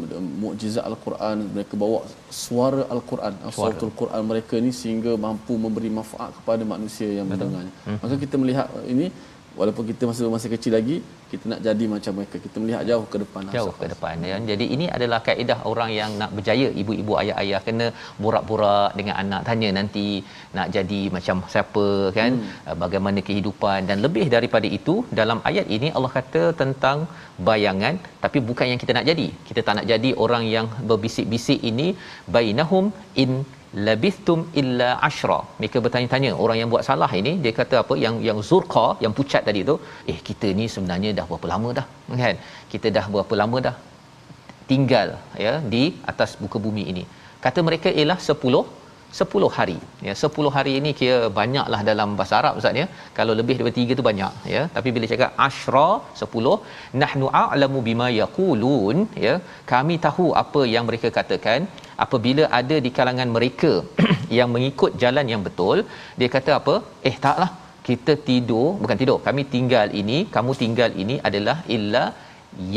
mukjizat 0.43 0.83
Al-Quran 0.91 1.47
mereka 1.55 1.75
bawa 1.83 1.99
suara 2.43 2.83
Al-Quran 2.95 3.33
suara. 3.55 3.79
Quran 4.03 4.23
mereka 4.31 4.55
ni 4.59 4.71
sehingga 4.75 5.15
mampu 5.27 5.55
memberi 5.65 5.91
manfaat 5.99 6.35
kepada 6.39 6.67
manusia 6.75 7.07
yang 7.19 7.27
mendengarnya. 7.31 7.73
Hmm. 7.87 7.99
maka 8.03 8.15
kita 8.25 8.35
melihat 8.43 8.67
ini 8.95 9.07
walaupun 9.61 9.85
kita 9.91 10.03
masih 10.09 10.33
masih 10.37 10.51
kecil 10.55 10.73
lagi 10.79 10.97
kita 11.31 11.45
nak 11.51 11.61
jadi 11.67 11.85
macam 11.93 12.13
mereka. 12.19 12.37
Kita 12.45 12.57
melihat 12.63 12.83
jauh 12.91 13.07
ke 13.13 13.17
depan 13.23 13.43
jauh 13.57 13.73
ke 13.81 13.87
depan 13.93 14.17
ya. 14.31 14.37
Jadi 14.51 14.67
ini 14.75 14.87
adalah 14.97 15.19
kaedah 15.29 15.59
orang 15.71 15.91
yang 16.01 16.11
nak 16.21 16.31
berjaya. 16.37 16.69
Ibu-ibu 16.83 17.13
ayah-ayah 17.23 17.61
kena 17.67 17.87
borak-borak 18.23 18.91
dengan 18.99 19.15
anak. 19.23 19.43
Tanya 19.49 19.71
nanti 19.79 20.07
nak 20.59 20.69
jadi 20.77 21.01
macam 21.17 21.43
siapa 21.55 21.87
kan? 22.19 22.33
Hmm. 22.39 22.79
bagaimana 22.83 23.21
kehidupan. 23.29 23.81
Dan 23.91 23.99
lebih 24.07 24.27
daripada 24.37 24.71
itu 24.79 24.97
dalam 25.21 25.41
ayat 25.51 25.67
ini 25.79 25.91
Allah 25.97 26.13
kata 26.19 26.43
tentang 26.63 26.99
bayangan. 27.49 27.97
Tapi 28.25 28.41
bukan 28.51 28.69
yang 28.73 28.81
kita 28.85 28.95
nak 28.99 29.09
jadi. 29.11 29.29
Kita 29.51 29.61
tak 29.67 29.77
nak 29.81 29.89
jadi 29.93 30.13
orang 30.27 30.47
yang 30.57 30.69
berbisik-bisik 30.91 31.63
ini. 31.73 31.89
Bainahum 32.37 32.87
in 33.25 33.33
labithum 33.89 34.41
illa 34.61 34.89
ashra. 35.09 35.39
Mereka 35.61 35.79
bertanya-tanya 35.85 36.31
orang 36.45 36.59
yang 36.61 36.71
buat 36.75 36.85
salah 36.89 37.11
ini 37.21 37.33
dia 37.45 37.53
kata 37.61 37.77
apa? 37.83 37.95
Yang 38.05 38.17
yang 38.29 38.39
zurqa 38.49 38.87
yang 39.05 39.13
pucat 39.19 39.43
tadi 39.49 39.63
tu 39.71 39.77
eh 40.13 40.19
kita 40.29 40.51
ni 40.61 40.67
sebenarnya 40.75 41.13
dah 41.19 41.27
berapa 41.31 41.49
lama 41.53 41.69
dah? 41.79 41.87
Kan? 42.23 42.37
Kita 42.73 42.91
dah 42.97 43.07
berapa 43.15 43.35
lama 43.43 43.59
dah? 43.69 43.77
Tinggal 44.71 45.09
ya 45.45 45.53
di 45.75 45.83
atas 46.13 46.31
muka 46.43 46.59
bumi 46.67 46.85
ini. 46.93 47.05
Kata 47.45 47.61
mereka 47.69 47.89
ialah 47.99 48.19
10 48.19 48.76
10 49.21 49.49
hari. 49.57 49.77
Ya 50.07 50.15
10 50.29 50.51
hari 50.57 50.73
ini 50.79 50.91
kira 51.01 51.19
banyaklah 51.39 51.81
dalam 51.89 52.09
bahasa 52.19 52.35
Arab 52.41 52.55
ustaz 52.61 52.81
ya. 52.81 52.87
Kalau 53.19 53.35
lebih 53.41 53.55
daripada 53.57 53.77
3 53.83 53.99
tu 53.99 54.05
banyak 54.11 54.33
ya. 54.55 54.63
Tapi 54.77 54.89
bila 54.97 55.07
cakap 55.13 55.31
ashra 55.47 55.89
10 56.23 56.55
nahnu 57.03 57.29
a'lamu 57.43 57.81
bima 57.89 58.09
yaqulun 58.21 58.99
ya. 59.27 59.35
Kami 59.73 59.97
tahu 60.07 60.27
apa 60.45 60.63
yang 60.75 60.87
mereka 60.91 61.11
katakan. 61.19 61.61
Apabila 62.05 62.45
ada 62.61 62.77
di 62.87 62.91
kalangan 62.97 63.29
mereka 63.37 63.73
yang 64.39 64.49
mengikut 64.55 64.93
jalan 65.03 65.27
yang 65.33 65.43
betul 65.49 65.79
dia 66.21 66.31
kata 66.37 66.53
apa? 66.61 66.77
Eh 67.11 67.17
taklah. 67.27 67.51
Kita 67.89 68.13
tidur 68.29 68.69
bukan 68.83 68.99
tidur. 69.03 69.19
Kami 69.27 69.43
tinggal 69.55 69.89
ini 70.01 70.19
kamu 70.37 70.53
tinggal 70.63 70.91
ini 71.03 71.17
adalah 71.29 71.59
illa 71.77 72.05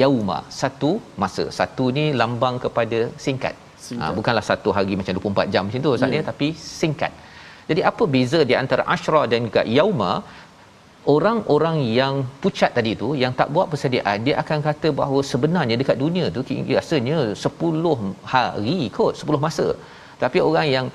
yauma 0.01 0.39
satu 0.61 0.91
masa. 1.23 1.45
Satu 1.59 1.87
ni 1.97 2.05
lambang 2.21 2.57
kepada 2.65 2.99
singkat. 3.25 3.55
Ha, 4.01 4.11
bukanlah 4.17 4.45
satu 4.51 4.69
hari 4.77 4.93
macam 4.99 5.13
24 5.17 5.53
jam 5.53 5.63
macam 5.67 5.81
tu 5.85 5.91
ustaz 5.95 6.13
yeah. 6.17 6.27
tapi 6.31 6.47
singkat. 6.79 7.13
Jadi 7.69 7.81
apa 7.89 8.03
beza 8.13 8.39
di 8.49 8.55
antara 8.61 8.83
asyra 8.95 9.23
dan 9.31 9.49
juga 9.49 9.63
yauma? 9.77 10.13
Orang-orang 11.13 11.77
yang 11.99 12.13
pucat 12.41 12.71
tadi 12.77 12.91
tu 13.01 13.07
yang 13.21 13.33
tak 13.39 13.47
buat 13.55 13.67
persediaan 13.71 14.17
dia 14.25 14.35
akan 14.41 14.59
kata 14.67 14.87
bahawa 14.99 15.21
sebenarnya 15.31 15.75
dekat 15.81 15.97
dunia 16.03 16.25
tu 16.35 16.41
rasanya 16.79 17.19
10 17.43 18.29
hari 18.33 18.79
kot 18.97 19.13
10 19.21 19.45
masa. 19.45 19.67
Tapi 20.23 20.37
orang 20.47 20.67
yang 20.75 20.85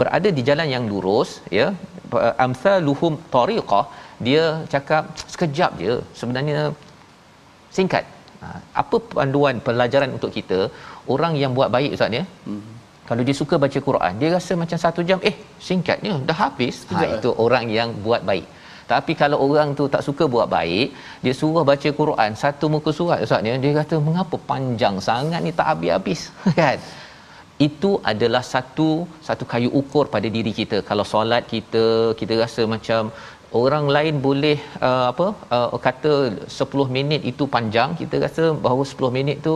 berada 0.00 0.28
di 0.36 0.42
jalan 0.48 0.68
yang 0.74 0.84
lurus 0.92 1.30
ya 1.58 1.66
amsaluhum 2.46 3.14
tariqah 3.34 3.84
dia 4.26 4.44
cakap 4.74 5.04
sekejap 5.34 5.72
je 5.84 5.94
sebenarnya 6.20 6.60
singkat. 7.78 8.04
Ha, 8.42 8.48
apa 8.82 8.96
panduan 9.16 9.56
pelajaran 9.66 10.10
untuk 10.16 10.30
kita 10.36 10.58
orang 11.14 11.34
yang 11.42 11.52
buat 11.58 11.68
baik 11.76 11.90
ustaz 11.96 12.18
ya 12.18 12.24
hmm. 12.46 12.62
kalau 13.08 13.22
dia 13.28 13.36
suka 13.42 13.54
baca 13.64 13.78
Quran 13.88 14.12
dia 14.22 14.30
rasa 14.36 14.52
macam 14.62 14.78
satu 14.84 15.02
jam 15.10 15.20
eh 15.30 15.36
singkatnya 15.68 16.14
dah 16.30 16.38
habis 16.44 16.76
ha, 16.94 17.04
itu 17.16 17.30
orang 17.44 17.66
yang 17.78 17.90
buat 18.06 18.22
baik 18.30 18.46
tapi 18.92 19.12
kalau 19.20 19.38
orang 19.46 19.68
tu 19.78 19.84
tak 19.94 20.02
suka 20.06 20.24
buat 20.34 20.46
baik, 20.54 20.88
dia 21.24 21.34
suruh 21.40 21.64
baca 21.70 21.90
Quran 21.98 22.30
satu 22.42 22.64
muka 22.74 22.90
surat 22.98 23.18
ustaz 23.26 23.44
ni, 23.44 23.50
dia 23.64 23.72
kata 23.80 23.96
mengapa 24.06 24.36
panjang 24.50 24.96
sangat 25.08 25.40
ni 25.46 25.52
tak 25.58 25.68
habis-habis 25.70 26.22
kan? 26.60 26.78
Itu 27.66 27.90
adalah 28.12 28.42
satu 28.52 28.88
satu 29.26 29.44
kayu 29.52 29.70
ukur 29.80 30.04
pada 30.14 30.28
diri 30.36 30.52
kita. 30.60 30.78
Kalau 30.88 31.04
solat 31.12 31.44
kita 31.52 31.84
kita 32.20 32.34
rasa 32.42 32.64
macam 32.74 33.12
orang 33.60 33.86
lain 33.96 34.16
boleh 34.26 34.56
uh, 34.88 35.06
apa 35.12 35.26
uh, 35.56 35.78
kata 35.86 36.12
10 36.62 36.96
minit 36.96 37.22
itu 37.32 37.46
panjang, 37.54 37.90
kita 38.00 38.16
rasa 38.26 38.44
bahawa 38.66 38.82
10 38.94 39.16
minit 39.18 39.38
tu 39.48 39.54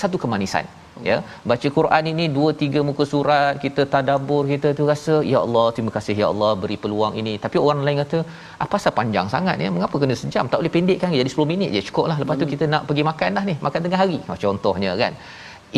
satu 0.00 0.16
kemanisan 0.22 0.66
ya. 1.08 1.16
Baca 1.50 1.68
Quran 1.78 2.04
ini 2.12 2.24
dua 2.36 2.50
tiga 2.62 2.80
muka 2.88 3.04
surat 3.12 3.54
kita 3.64 3.82
tadabbur 3.94 4.42
kita 4.52 4.68
tu 4.78 4.84
rasa 4.92 5.14
ya 5.32 5.38
Allah 5.46 5.66
terima 5.76 5.92
kasih 5.96 6.14
ya 6.22 6.26
Allah 6.32 6.52
beri 6.62 6.76
peluang 6.84 7.14
ini. 7.22 7.34
Tapi 7.44 7.56
orang 7.64 7.84
lain 7.88 8.00
kata 8.04 8.18
apa 8.64 8.70
pasal 8.76 8.94
panjang 9.00 9.28
sangat 9.34 9.58
ya 9.64 9.70
mengapa 9.76 9.96
kena 10.04 10.16
sejam? 10.22 10.46
Tak 10.52 10.60
boleh 10.62 10.74
pendekkan 10.76 11.12
jadi 11.20 11.32
10 11.34 11.52
minit 11.52 11.70
je 11.76 11.82
cukup 11.90 12.06
lah. 12.12 12.16
Lepas 12.22 12.36
tu 12.40 12.46
hmm. 12.46 12.54
kita 12.54 12.64
nak 12.74 12.82
pergi 12.88 13.04
makan 13.10 13.38
dah 13.38 13.44
ni 13.50 13.56
makan 13.66 13.80
tengah 13.86 14.00
hari. 14.04 14.18
Contohnya 14.46 14.92
kan. 15.02 15.14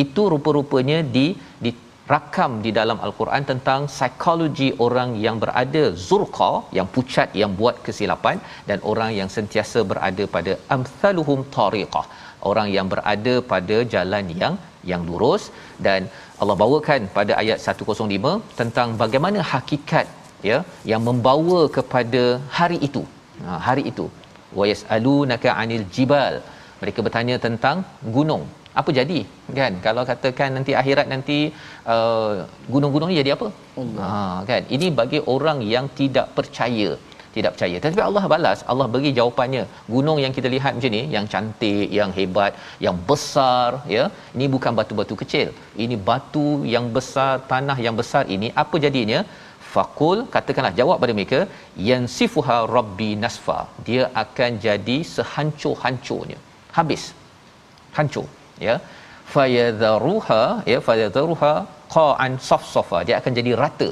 Itu 0.02 0.22
rupa-rupanya 0.32 0.98
di 1.16 1.26
di 1.64 1.70
rakam 2.12 2.52
di 2.64 2.70
dalam 2.78 2.98
al-Quran 3.06 3.42
tentang 3.50 3.80
psikologi 3.94 4.68
orang 4.86 5.10
yang 5.24 5.36
berada 5.42 5.82
zurqa 6.08 6.52
yang 6.76 6.86
pucat 6.94 7.28
yang 7.40 7.52
buat 7.60 7.76
kesilapan 7.86 8.36
dan 8.68 8.78
orang 8.90 9.10
yang 9.18 9.28
sentiasa 9.36 9.80
berada 9.90 10.24
pada 10.36 10.54
amsaluhum 10.76 11.40
tariqah 11.56 12.06
orang 12.50 12.68
yang 12.76 12.86
berada 12.92 13.34
pada 13.52 13.76
jalan 13.94 14.26
yang 14.42 14.54
yang 14.90 15.02
lurus. 15.08 15.44
Dan 15.86 16.10
Allah 16.42 16.56
bawakan 16.62 17.10
pada 17.16 17.32
ayat 17.42 17.58
105 17.58 18.34
tentang 18.60 18.88
bagaimana 19.02 19.40
hakikat 19.52 20.06
ya 20.50 20.58
yang 20.90 21.02
membawa 21.08 21.60
kepada 21.76 22.24
hari 22.58 22.78
itu. 22.88 23.02
Ha, 23.46 23.58
hari 23.68 23.84
itu. 23.92 24.06
Wa 24.58 24.66
yasalunaka 24.70 25.50
anil 25.62 25.86
jibal. 25.96 26.36
Mereka 26.82 27.02
bertanya 27.06 27.36
tentang 27.46 27.76
gunung. 28.16 28.44
Apa 28.80 28.90
jadi? 28.98 29.20
Kan 29.58 29.72
kalau 29.86 30.02
katakan 30.10 30.50
nanti 30.56 30.72
akhirat 30.80 31.06
nanti 31.12 31.38
uh, 31.94 32.46
gunung-gunung 32.72 33.10
ni 33.10 33.16
jadi 33.20 33.32
apa? 33.36 33.48
Ha 34.02 34.10
kan? 34.50 34.62
Ini 34.76 34.86
bagi 35.00 35.18
orang 35.34 35.58
yang 35.74 35.86
tidak 36.00 36.26
percaya 36.38 36.90
tidak 37.38 37.52
percaya. 37.54 37.76
Tetapi 37.80 38.04
Allah 38.08 38.24
balas 38.32 38.60
Allah 38.72 38.86
bagi 38.94 39.10
jawapannya. 39.18 39.64
Gunung 39.94 40.18
yang 40.24 40.32
kita 40.36 40.48
lihat 40.54 40.72
macam 40.78 40.92
ni 40.96 41.02
yang 41.16 41.26
cantik 41.32 41.88
yang 41.98 42.10
hebat 42.18 42.52
yang 42.86 42.96
besar 43.10 43.68
ya 43.96 44.04
ini 44.36 44.48
bukan 44.54 44.72
batu-batu 44.78 45.16
kecil. 45.22 45.50
Ini 45.84 45.98
batu 46.08 46.48
yang 46.74 46.88
besar 46.96 47.32
tanah 47.52 47.78
yang 47.86 47.96
besar 48.00 48.24
ini 48.36 48.50
apa 48.64 48.78
jadinya? 48.86 49.20
Fakul 49.72 50.18
katakanlah 50.34 50.74
jawab 50.80 50.98
pada 51.02 51.14
mereka 51.18 51.40
yang 51.90 52.04
sifuha 52.16 52.58
rabbi 52.76 53.10
nasfa. 53.24 53.58
Dia 53.88 54.04
akan 54.22 54.50
jadi 54.66 54.98
sehancur-hancurnya. 55.14 56.38
Habis. 56.78 57.02
Hancur 57.96 58.26
ya. 58.66 58.76
Fayadharuha 59.34 60.42
ya 60.72 60.78
fayadharuha 60.88 61.54
qa'an 61.96 62.32
safsafa. 62.50 63.00
Dia 63.08 63.16
akan 63.20 63.32
jadi 63.40 63.52
rata 63.62 63.90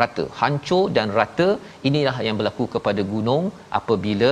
rata. 0.00 0.24
Hancur 0.40 0.84
dan 0.96 1.08
rata 1.18 1.48
inilah 1.88 2.16
yang 2.26 2.36
berlaku 2.40 2.66
kepada 2.74 3.02
gunung 3.14 3.44
apabila 3.80 4.30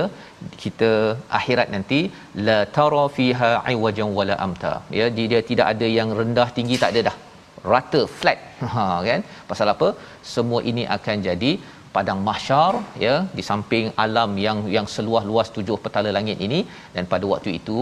kita 0.63 0.91
akhirat 1.39 1.67
nanti 1.75 1.99
la 2.47 2.59
tara 2.77 3.03
fiha 3.17 3.51
iwajan 3.73 4.09
wala 4.19 4.37
amta. 4.45 4.73
Ya 4.99 5.07
dia 5.17 5.41
tidak 5.49 5.67
ada 5.73 5.89
yang 5.97 6.09
rendah 6.21 6.47
tinggi 6.57 6.77
tak 6.83 6.91
ada 6.93 7.03
dah. 7.09 7.17
Rata 7.73 8.01
flat. 8.19 8.39
Ha 8.73 8.83
kan? 9.09 9.21
Pasal 9.51 9.67
apa? 9.75 9.87
Semua 10.33 10.59
ini 10.71 10.83
akan 10.97 11.17
jadi 11.27 11.51
padang 11.95 12.19
mahsyar 12.27 12.73
ya 13.05 13.13
di 13.37 13.43
samping 13.47 13.85
alam 14.03 14.31
yang 14.45 14.59
yang 14.75 14.85
seluas 14.95 15.23
luas 15.31 15.47
tujuh 15.57 15.77
petala 15.85 16.11
langit 16.17 16.39
ini. 16.47 16.59
Dan 16.95 17.05
pada 17.13 17.25
waktu 17.33 17.51
itu 17.59 17.77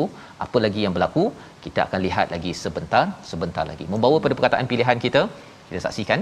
apa 0.48 0.60
lagi 0.66 0.82
yang 0.86 0.96
berlaku? 0.98 1.26
Kita 1.66 1.80
akan 1.88 2.00
lihat 2.08 2.28
lagi 2.36 2.52
sebentar 2.64 3.06
sebentar 3.32 3.66
lagi. 3.72 3.88
Membawa 3.94 4.18
pada 4.26 4.36
perkataan 4.40 4.68
pilihan 4.74 5.00
kita 5.06 5.24
kita 5.70 5.82
saksikan 5.86 6.22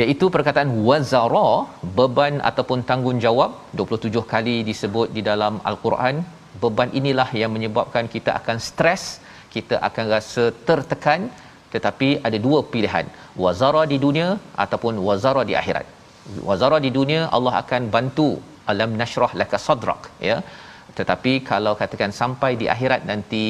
iaitu 0.00 0.26
perkataan 0.34 0.70
wazara 0.88 1.50
beban 1.98 2.34
ataupun 2.50 2.80
tanggungjawab 2.88 3.50
27 3.80 4.32
kali 4.32 4.56
disebut 4.70 5.08
di 5.16 5.22
dalam 5.30 5.56
al-Quran. 5.70 6.16
Beban 6.62 6.90
inilah 7.00 7.28
yang 7.40 7.50
menyebabkan 7.56 8.04
kita 8.14 8.30
akan 8.40 8.58
stres 8.68 9.04
kita 9.54 9.76
akan 9.88 10.04
rasa 10.14 10.44
tertekan 10.68 11.20
tetapi 11.74 12.08
ada 12.26 12.38
dua 12.46 12.58
pilihan. 12.72 13.06
Wazara 13.44 13.82
di 13.92 13.96
dunia 14.04 14.28
ataupun 14.64 14.94
wazara 15.06 15.42
di 15.50 15.54
akhirat. 15.60 15.86
Wazara 16.48 16.78
di 16.86 16.90
dunia 16.98 17.22
Allah 17.36 17.54
akan 17.62 17.82
bantu. 17.94 18.28
Alam 18.72 18.90
nashrah 19.00 19.32
laka 19.40 19.58
sadrak 19.66 20.02
ya. 20.28 20.36
Tetapi 20.98 21.32
kalau 21.50 21.72
katakan 21.80 22.12
sampai 22.20 22.50
di 22.60 22.66
akhirat 22.74 23.02
nanti 23.10 23.44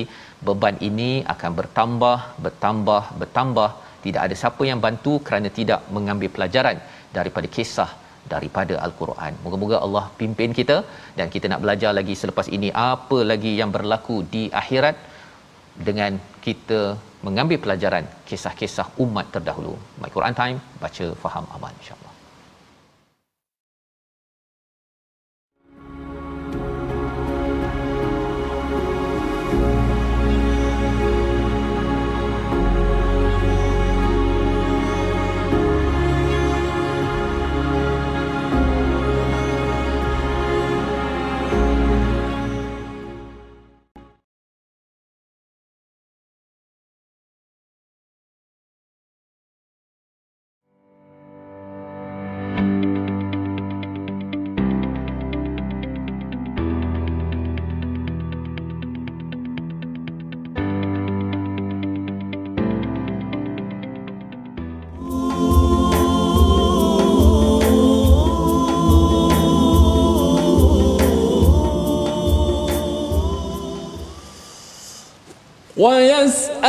beban 0.47 0.77
ini 0.89 1.11
akan 1.35 1.51
bertambah 1.59 2.19
bertambah 2.45 3.03
bertambah 3.21 3.71
tidak 4.07 4.23
ada 4.27 4.35
siapa 4.43 4.63
yang 4.71 4.81
bantu 4.87 5.13
kerana 5.27 5.49
tidak 5.59 5.81
mengambil 5.97 6.31
pelajaran 6.37 6.79
daripada 7.17 7.49
kisah 7.57 7.91
daripada 8.33 8.75
al-Quran. 8.87 9.33
Moga-moga 9.45 9.79
Allah 9.87 10.05
pimpin 10.21 10.53
kita 10.61 10.77
dan 11.19 11.27
kita 11.35 11.47
nak 11.53 11.61
belajar 11.65 11.91
lagi 11.99 12.15
selepas 12.23 12.47
ini 12.57 12.71
apa 12.93 13.19
lagi 13.33 13.53
yang 13.61 13.73
berlaku 13.77 14.17
di 14.35 14.45
akhirat 14.63 14.97
dengan 15.89 16.13
kita 16.47 16.81
mengambil 17.27 17.59
pelajaran 17.67 18.07
kisah-kisah 18.31 18.89
umat 19.05 19.29
terdahulu. 19.37 19.77
My 20.03 20.11
Quran 20.17 20.37
Time, 20.41 20.59
baca, 20.85 21.07
faham, 21.25 21.47
amal 21.57 21.73
insya-Allah. 21.81 22.14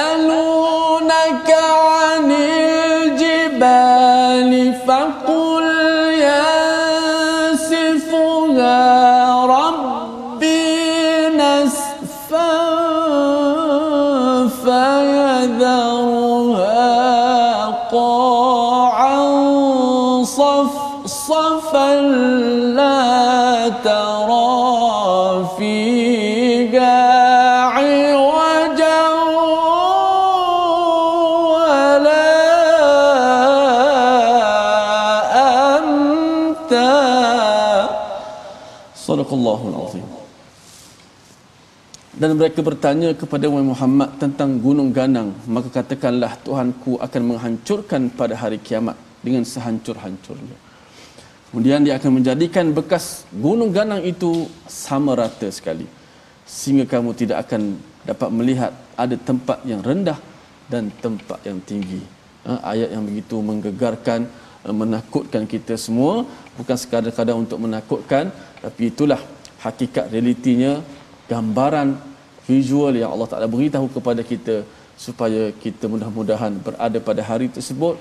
ويسألونك 0.05 1.49
عن 1.71 2.31
الجبال 3.11 3.71
فقل 4.87 5.65
ينسفها 7.55 8.75
ربي 9.45 10.67
نسفا 11.37 12.55
فيذرها 15.65 16.85
قاعا 17.91 19.19
صفصفا 20.23 21.95
لا 22.75 23.69
ترى 23.83 25.45
فيها 25.57 26.04
sadaqallahul 39.35 39.77
azim. 39.87 40.05
Dan 42.15 42.39
mereka 42.39 42.63
bertanya 42.63 43.11
kepada 43.11 43.51
Muhammad 43.51 44.15
tentang 44.15 44.55
gunung 44.63 44.95
ganang. 44.95 45.35
Maka 45.51 45.67
katakanlah 45.67 46.39
Tuhanku 46.47 46.95
akan 46.95 47.21
menghancurkan 47.35 48.07
pada 48.15 48.39
hari 48.39 48.55
kiamat 48.63 48.95
dengan 49.19 49.43
sehancur-hancurnya. 49.43 50.55
Kemudian 51.51 51.83
dia 51.83 51.99
akan 51.99 52.23
menjadikan 52.23 52.71
bekas 52.71 53.27
gunung 53.35 53.75
ganang 53.75 53.99
itu 53.99 54.47
sama 54.63 55.11
rata 55.11 55.51
sekali. 55.51 55.83
Sehingga 56.47 56.87
kamu 56.87 57.11
tidak 57.19 57.51
akan 57.51 57.75
dapat 58.07 58.29
melihat 58.31 58.71
ada 58.95 59.19
tempat 59.19 59.59
yang 59.67 59.83
rendah 59.83 60.15
dan 60.71 60.87
tempat 61.03 61.43
yang 61.43 61.59
tinggi. 61.67 61.99
Ha, 62.47 62.71
ayat 62.71 62.95
yang 62.95 63.03
begitu 63.03 63.43
menggegarkan, 63.43 64.23
eh, 64.63 64.71
menakutkan 64.71 65.43
kita 65.43 65.75
semua. 65.75 66.23
Bukan 66.55 66.79
sekadar-kadar 66.79 67.35
untuk 67.35 67.59
menakutkan, 67.59 68.31
tapi 68.65 68.83
itulah 68.91 69.21
hakikat 69.65 70.05
realitinya 70.13 70.71
gambaran 71.31 71.89
visual 72.49 72.93
yang 73.01 73.09
Allah 73.13 73.29
Taala 73.31 73.47
beritahu 73.55 73.87
kepada 73.95 74.21
kita 74.31 74.55
supaya 75.05 75.41
kita 75.63 75.85
mudah-mudahan 75.93 76.53
berada 76.65 76.97
pada 77.09 77.21
hari 77.29 77.47
tersebut 77.57 77.95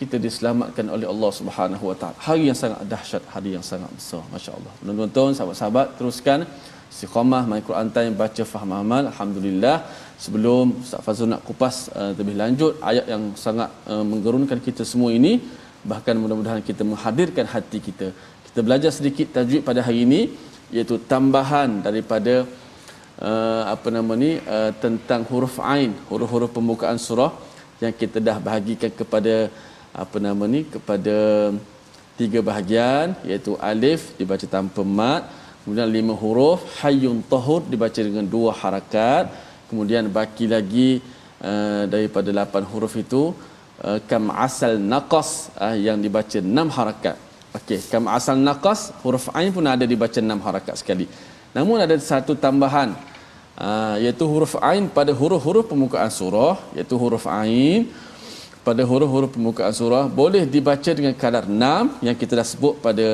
kita 0.00 0.16
diselamatkan 0.26 0.86
oleh 0.94 1.06
Allah 1.12 1.30
Subhanahu 1.38 1.84
Wa 1.90 1.96
Taala. 2.00 2.16
Hari 2.28 2.44
yang 2.48 2.58
sangat 2.62 2.80
dahsyat, 2.92 3.22
hari 3.34 3.50
yang 3.56 3.64
sangat 3.70 3.90
besar. 3.98 4.22
Masya-Allah. 4.32 4.72
Tuan-tuan, 4.80 5.32
sahabat-sahabat, 5.38 5.86
teruskan 5.98 6.48
istiqamah 6.92 7.42
my 7.52 7.60
Quran 7.68 7.88
time 7.96 8.12
baca 8.22 8.42
faham 8.52 8.72
amal. 8.80 9.04
Alhamdulillah. 9.12 9.76
Sebelum 10.24 10.72
Ustaz 10.84 11.04
Fazul 11.06 11.28
nak 11.32 11.42
kupas 11.48 11.76
uh, 12.00 12.12
lebih 12.20 12.36
lanjut 12.40 12.72
ayat 12.90 13.06
yang 13.12 13.24
sangat 13.44 13.68
uh, 13.92 14.04
menggerunkan 14.10 14.58
kita 14.66 14.88
semua 14.92 15.10
ini, 15.18 15.32
bahkan 15.92 16.16
mudah-mudahan 16.22 16.64
kita 16.70 16.82
menghadirkan 16.92 17.44
hati 17.54 17.78
kita. 17.88 18.08
Kita 18.50 18.66
belajar 18.66 18.90
sedikit 18.90 19.30
tajwid 19.34 19.62
pada 19.62 19.80
hari 19.86 20.02
ini 20.06 20.20
iaitu 20.74 20.98
tambahan 21.10 21.70
daripada 21.86 22.34
uh, 23.28 23.62
apa 23.74 23.88
nama 23.96 24.12
ni 24.22 24.30
uh, 24.54 24.70
tentang 24.84 25.22
huruf 25.30 25.54
ain 25.74 25.92
huruf-huruf 26.10 26.50
pembukaan 26.56 26.98
surah 27.06 27.30
yang 27.82 27.94
kita 28.00 28.18
dah 28.28 28.36
bahagikan 28.48 28.90
kepada 29.00 29.34
apa 30.02 30.16
nama 30.26 30.50
ni 30.54 30.66
kepada 30.74 31.16
tiga 32.18 32.42
bahagian 32.48 33.14
iaitu 33.28 33.54
alif 33.70 34.18
dibaca 34.18 34.46
tanpa 34.56 34.82
mat 34.98 35.22
kemudian 35.62 35.88
lima 35.98 36.14
huruf 36.24 36.66
hayyun 36.82 37.22
tahur 37.32 37.62
dibaca 37.72 38.00
dengan 38.08 38.26
dua 38.34 38.50
harakat 38.62 39.30
kemudian 39.70 40.10
baki 40.18 40.50
lagi 40.56 40.90
uh, 41.38 41.86
daripada 41.94 42.34
lapan 42.42 42.66
huruf 42.74 42.98
itu 43.06 43.22
uh, 43.86 43.98
kam 44.10 44.26
asal 44.46 44.74
naqas 44.92 45.54
uh, 45.54 45.76
yang 45.86 46.02
dibaca 46.02 46.38
enam 46.42 46.66
harakat 46.78 47.29
okey 47.58 47.80
kam 47.92 48.04
asal 48.16 48.36
naqas 48.48 48.80
huruf 49.02 49.26
ain 49.38 49.50
pun 49.56 49.66
ada 49.74 49.84
dibaca 49.92 50.18
enam 50.26 50.40
harakat 50.46 50.74
sekali 50.82 51.06
namun 51.56 51.76
ada 51.84 51.94
satu 52.10 52.32
tambahan 52.44 52.94
uh, 53.58 53.96
iaitu 54.04 54.24
huruf 54.32 54.54
ain 54.70 54.84
pada 54.98 55.12
huruf-huruf 55.20 55.66
pembukaan 55.72 56.10
surah 56.18 56.56
iaitu 56.76 56.94
huruf 57.02 57.26
ain 57.40 57.90
pada 58.66 58.82
huruf-huruf 58.90 59.30
pembukaan 59.36 59.74
surah 59.80 60.04
boleh 60.20 60.44
dibaca 60.54 60.90
dengan 60.98 61.14
kadar 61.22 61.44
6 61.48 62.06
yang 62.06 62.16
kita 62.22 62.32
dah 62.40 62.46
sebut 62.52 62.74
pada 62.86 63.06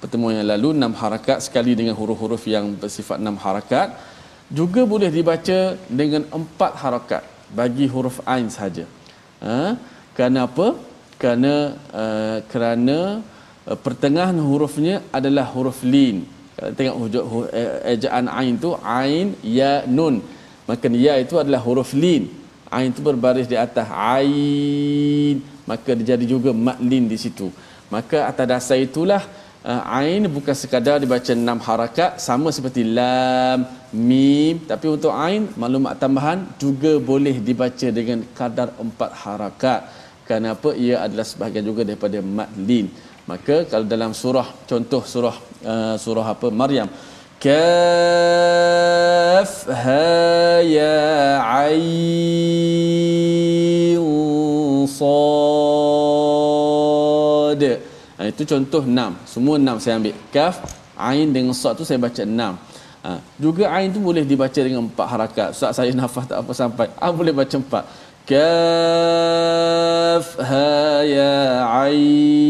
pertemuan 0.00 0.34
yang 0.38 0.48
lalu 0.54 0.68
6 0.76 1.02
harakat 1.02 1.38
sekali 1.46 1.72
dengan 1.78 1.94
huruf-huruf 2.00 2.42
yang 2.54 2.66
bersifat 2.82 3.18
6 3.18 3.44
harakat 3.44 3.88
juga 4.58 4.82
boleh 4.92 5.10
dibaca 5.16 5.58
dengan 6.00 6.22
4 6.30 6.82
harakat 6.82 7.22
bagi 7.58 7.86
huruf 7.92 8.16
ain 8.34 8.48
saja. 8.58 8.84
Ha? 9.44 9.76
Kerana 10.16 10.46
apa? 10.48 10.66
Kerana 11.20 11.52
uh, 12.02 12.38
kerana 12.52 12.98
pertengahan 13.64 14.36
hurufnya 14.36 15.00
adalah 15.08 15.48
huruf 15.48 15.80
lin. 15.80 16.28
Kalau 16.54 16.72
tengok 16.78 16.96
hujung 17.02 17.26
ejaan 17.82 18.26
ain 18.30 18.54
tu 18.60 18.76
ain 18.84 19.34
ya 19.42 19.82
nun. 19.88 20.20
Maka 20.68 20.86
ya 20.92 21.16
itu 21.18 21.34
adalah 21.40 21.60
huruf 21.64 21.96
lin. 21.96 22.28
Ain 22.70 22.92
itu 22.92 23.00
berbaris 23.00 23.48
di 23.48 23.56
atas 23.56 23.88
ain. 23.90 25.42
Maka 25.64 25.96
dia 25.96 26.14
jadi 26.14 26.24
juga 26.28 26.52
maklin 26.52 27.08
di 27.08 27.16
situ. 27.16 27.48
Maka 27.88 28.28
atas 28.30 28.46
dasar 28.52 28.78
itulah 28.78 29.22
ain 29.64 30.28
bukan 30.28 30.52
sekadar 30.52 31.00
dibaca 31.00 31.32
enam 31.32 31.56
harakat 31.56 32.20
sama 32.20 32.52
seperti 32.52 32.84
lam 32.84 33.64
mim. 33.90 34.60
Tapi 34.70 34.86
untuk 34.92 35.10
ain 35.10 35.48
maklumat 35.56 35.96
tambahan 35.96 36.38
juga 36.60 37.00
boleh 37.00 37.40
dibaca 37.40 37.88
dengan 37.88 38.20
kadar 38.36 38.76
empat 38.76 39.10
harakat. 39.24 39.80
Kenapa 40.24 40.72
ia 40.72 41.04
adalah 41.04 41.26
sebahagian 41.28 41.64
juga 41.68 41.82
daripada 41.84 42.16
maklin 42.24 42.88
maka 43.24 43.64
kalau 43.70 43.88
dalam 43.88 44.12
surah 44.12 44.48
contoh 44.68 45.02
surah 45.12 45.36
uh, 45.64 45.96
surah 46.04 46.26
apa? 46.36 46.52
Maryam. 46.52 46.88
Kaf 47.44 47.64
ha 49.68 50.60
ya 50.60 51.40
ain 51.64 52.84
sad. 54.88 55.22
Ha, 58.14 58.22
itu 58.30 58.42
contoh 58.46 58.82
6 58.86 59.32
semua 59.32 59.56
6 59.60 59.82
saya 59.82 59.94
ambil. 60.00 60.14
Kaf 60.28 60.54
ain 60.96 61.28
dengan 61.36 61.54
sad 61.56 61.74
tu 61.80 61.84
saya 61.88 61.98
baca 62.00 62.22
6 62.22 62.28
ha, 63.04 63.10
juga 63.40 63.64
ain 63.74 63.88
tu 63.92 64.00
boleh 64.08 64.24
dibaca 64.28 64.60
dengan 64.68 64.82
4 64.88 65.12
harakat. 65.12 65.48
Sebab 65.56 65.72
saya 65.76 65.90
nafas 66.00 66.24
tak 66.30 66.38
apa 66.44 66.52
sampai. 66.52 66.86
Ah 67.00 67.08
ha, 67.08 67.16
boleh 67.16 67.32
baca 67.32 67.56
4 67.56 68.12
kaf 68.24 68.40
ha 70.40 71.04
ya 71.04 71.60
ain 71.84 72.43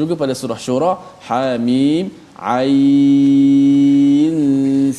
juga 0.00 0.14
pada 0.22 0.34
surah 0.40 0.60
syura 0.66 0.92
hamim 1.28 2.04
ain 2.56 4.36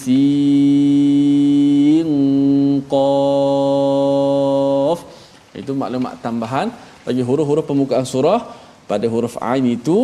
sin 0.03 2.09
qaf 2.93 4.99
itu 5.61 5.71
maklumat 5.81 6.13
tambahan 6.25 6.67
bagi 7.07 7.23
huruf-huruf 7.29 7.65
pembukaan 7.69 8.07
surah 8.13 8.39
pada 8.91 9.05
huruf 9.13 9.35
ain 9.51 9.65
itu 9.77 9.97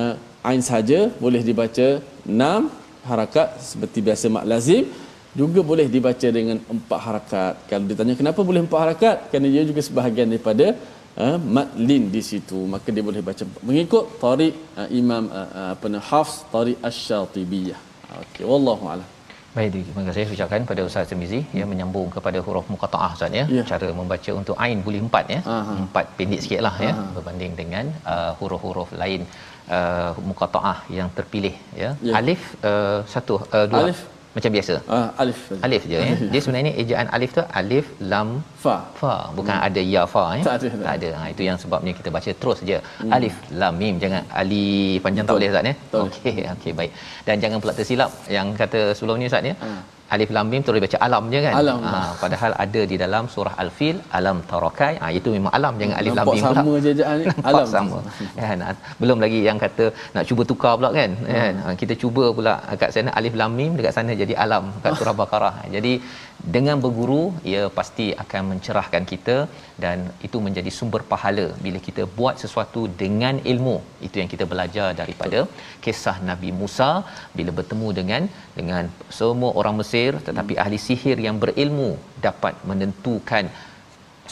uh, 0.00 0.14
ain 0.48 0.62
saja 0.70 1.00
boleh 1.24 1.42
dibaca 1.48 1.88
6 2.28 3.10
harakat 3.10 3.48
seperti 3.70 3.98
biasa 4.06 4.24
mak 4.34 4.46
lazim 4.52 4.84
juga 5.40 5.60
boleh 5.70 5.86
dibaca 5.94 6.28
dengan 6.38 6.58
empat 6.74 7.00
harakat. 7.06 7.54
Kalau 7.70 7.86
ditanya 7.90 8.14
kenapa 8.20 8.40
boleh 8.48 8.62
empat 8.66 8.80
harakat? 8.84 9.16
Kerana 9.30 9.48
dia 9.54 9.62
juga 9.70 9.80
sebahagian 9.82 10.28
daripada 10.30 10.66
uh, 11.22 11.38
matlin 11.56 12.04
di 12.14 12.22
situ 12.30 12.58
maka 12.74 12.88
dia 12.94 13.04
boleh 13.08 13.22
baca 13.28 13.44
mengikut 13.68 14.04
tariq 14.24 14.54
uh, 14.80 14.88
imam 15.00 15.24
uh, 15.40 15.72
apa 15.74 15.86
nama 15.94 16.04
hafs 16.10 16.36
tariq 16.54 16.78
asy-syatibiyah 16.88 17.80
okey 18.22 18.46
wallahu 18.52 18.86
alam 18.94 19.10
Baik, 19.56 19.70
terima 19.86 20.02
kasih 20.06 20.22
ucapkan 20.34 20.62
pada 20.68 20.82
Ustaz 20.86 21.10
Tirmizi 21.10 21.38
hmm. 21.40 21.58
yang 21.58 21.68
menyambung 21.72 22.08
kepada 22.14 22.38
huruf 22.46 22.66
muqataah 22.72 23.10
Ustaz 23.16 23.36
ya. 23.40 23.44
ya. 23.56 23.62
Cara 23.70 23.88
membaca 23.98 24.30
untuk 24.40 24.56
ain 24.64 24.78
boleh 24.86 25.00
empat 25.06 25.24
ya. 25.34 25.40
Aha. 25.56 25.74
Empat 25.84 26.06
pendek 26.18 26.40
sikitlah 26.44 26.74
ya 26.86 26.92
berbanding 27.16 27.52
dengan 27.60 27.84
uh, 28.12 28.32
huruf-huruf 28.38 28.90
lain 29.02 29.20
uh, 29.76 30.10
muqataah 30.30 30.78
yang 30.98 31.08
terpilih 31.18 31.54
ya. 31.82 31.90
ya. 32.08 32.14
Alif 32.18 32.42
uh, 32.70 32.98
satu 33.14 33.36
uh, 33.54 33.66
dua 33.70 33.84
Alif 33.86 34.00
macam 34.36 34.50
biasa. 34.56 34.74
Uh, 34.94 35.08
alif. 35.22 35.40
Alif 35.66 35.82
je 35.90 35.98
ya. 36.06 36.14
Dia 36.32 36.40
sebenarnya 36.44 36.72
ejaan 36.82 37.06
alif 37.16 37.30
tu 37.38 37.42
alif 37.60 37.86
lam 38.12 38.28
fa. 38.64 38.76
Fa 39.00 39.14
bukan 39.38 39.56
hmm. 39.56 39.66
ada 39.66 39.80
ya 39.94 40.02
fa 40.14 40.24
ya. 40.38 40.42
Tak 40.48 40.54
ada. 40.58 40.68
Tak 40.86 40.94
ada. 40.98 41.08
Ha 41.18 41.24
itu 41.34 41.42
yang 41.48 41.58
sebabnya 41.62 41.92
kita 41.98 42.10
baca 42.16 42.30
terus 42.42 42.60
je. 42.70 42.78
Hmm. 42.82 43.14
Alif 43.16 43.34
lam 43.62 43.74
mim 43.82 43.96
jangan 44.04 44.22
alif 44.42 44.98
panjang 45.06 45.26
tak 45.28 45.36
boleh 45.38 45.50
Ustaz 45.54 45.70
ya. 45.70 45.74
Okey 46.04 46.36
okey 46.54 46.72
baik. 46.80 46.92
Dan 47.26 47.36
jangan 47.44 47.58
pula 47.64 47.74
tersilap 47.78 48.10
yang 48.36 48.48
kata 48.62 48.80
sebelum 48.98 49.18
ni 49.22 49.28
Ustaz 49.32 49.50
ya. 49.52 49.56
Hmm 49.64 49.82
alif 50.14 50.30
lam 50.36 50.46
mim 50.52 50.62
terus 50.66 50.80
baca 50.84 50.98
alam 51.06 51.24
je 51.34 51.40
kan? 51.46 51.54
Alam. 51.60 51.78
Ha, 51.92 51.98
padahal 52.22 52.52
ada 52.64 52.82
di 52.92 52.96
dalam 53.04 53.24
surah 53.34 53.54
al-fil 53.64 53.96
alam 54.18 54.36
tarakai. 54.50 54.92
Ha, 55.02 55.06
itu 55.18 55.28
memang 55.36 55.52
alam 55.58 55.72
jangan 55.80 55.96
alif 56.00 56.12
lam 56.18 56.26
mim 56.34 56.42
pula. 56.44 56.58
sama 56.60 56.74
je 56.84 56.92
alam. 57.50 57.66
sama. 57.76 57.98
Kan? 58.40 58.58
Ha, 58.66 58.70
belum 59.02 59.18
lagi 59.24 59.40
yang 59.48 59.58
kata 59.64 59.86
nak 60.16 60.24
cuba 60.30 60.42
tukar 60.52 60.74
pula 60.80 60.90
kan? 60.98 61.10
Kan? 61.38 61.54
Ha, 61.64 61.68
kita 61.82 61.96
cuba 62.04 62.24
pula 62.38 62.54
kat 62.82 62.90
sana. 62.96 63.10
Alif 63.20 63.34
lam 63.42 63.52
mim 63.60 63.72
dekat 63.78 63.94
sana 63.98 64.12
jadi 64.22 64.34
alam 64.46 64.66
kat 64.84 64.92
surah 65.00 65.16
baqarah. 65.22 65.54
Jadi 65.76 65.94
dengan 66.54 66.76
berguru 66.84 67.22
ia 67.50 67.62
pasti 67.78 68.06
akan 68.22 68.42
mencerahkan 68.50 69.04
kita 69.12 69.36
dan 69.84 69.98
itu 70.26 70.38
menjadi 70.46 70.70
sumber 70.78 71.02
pahala 71.12 71.46
bila 71.64 71.78
kita 71.88 72.02
buat 72.18 72.36
sesuatu 72.42 72.82
dengan 73.02 73.36
ilmu. 73.52 73.76
Itu 74.06 74.20
yang 74.20 74.30
kita 74.32 74.44
belajar 74.52 74.88
daripada 75.00 75.40
kisah 75.84 76.16
Nabi 76.30 76.50
Musa. 76.60 76.90
Bila 77.38 77.52
bertemu 77.58 77.88
dengan 77.98 78.22
dengan 78.58 78.90
semua 79.18 79.52
orang 79.60 79.76
Mesir 79.80 80.10
tetapi 80.28 80.56
ahli 80.64 80.80
sihir 80.86 81.18
yang 81.26 81.38
berilmu 81.44 81.90
dapat 82.26 82.56
menentukan 82.70 83.46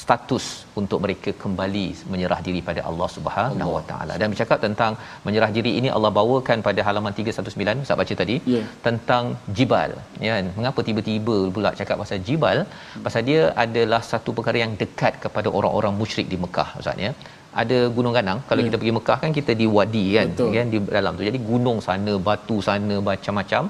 status 0.03 0.45
untuk 0.81 0.99
mereka 1.05 1.31
kembali 1.43 1.87
menyerah 2.13 2.39
diri 2.47 2.61
pada 2.69 2.81
Allah 2.91 3.09
Subhanahu 3.17 3.73
Wa 3.77 3.83
Taala. 3.91 4.15
Dan 4.21 4.29
bercakap 4.33 4.59
tentang 4.67 4.93
menyerah 5.27 5.51
diri 5.57 5.73
ini 5.81 5.89
Allah 5.97 6.11
bawakan 6.19 6.59
pada 6.69 6.81
halaman 6.89 7.13
319 7.19 7.85
Ustaz 7.85 7.99
baca 8.01 8.15
tadi 8.23 8.37
yeah. 8.55 8.65
tentang 8.87 9.25
jibal. 9.59 9.93
Ya, 10.27 10.35
mengapa 10.59 10.81
tiba-tiba 10.89 11.37
pula 11.57 11.73
cakap 11.81 11.99
pasal 12.03 12.21
jibal? 12.29 12.59
Pasal 13.07 13.23
dia 13.31 13.43
adalah 13.67 14.03
satu 14.13 14.33
perkara 14.39 14.61
yang 14.65 14.75
dekat 14.83 15.15
kepada 15.27 15.49
orang-orang 15.61 15.95
musyrik 16.03 16.29
di 16.35 16.39
Mekah 16.45 16.69
Ustaz 16.83 17.07
ya. 17.07 17.13
Ada 17.61 17.79
gunung 17.97 18.15
ganang 18.17 18.39
kalau 18.49 18.61
yeah. 18.61 18.69
kita 18.69 18.77
pergi 18.81 18.95
Mekah 18.99 19.19
kan 19.23 19.33
kita 19.39 19.53
di 19.61 19.67
wadi 19.77 20.05
kan 20.17 20.29
Betul. 20.35 20.55
kan 20.59 20.69
di 20.75 20.79
dalam 20.99 21.13
tu. 21.19 21.25
Jadi 21.31 21.41
gunung 21.51 21.79
sana, 21.89 22.15
batu 22.29 22.57
sana 22.69 22.97
macam-macam. 23.11 23.65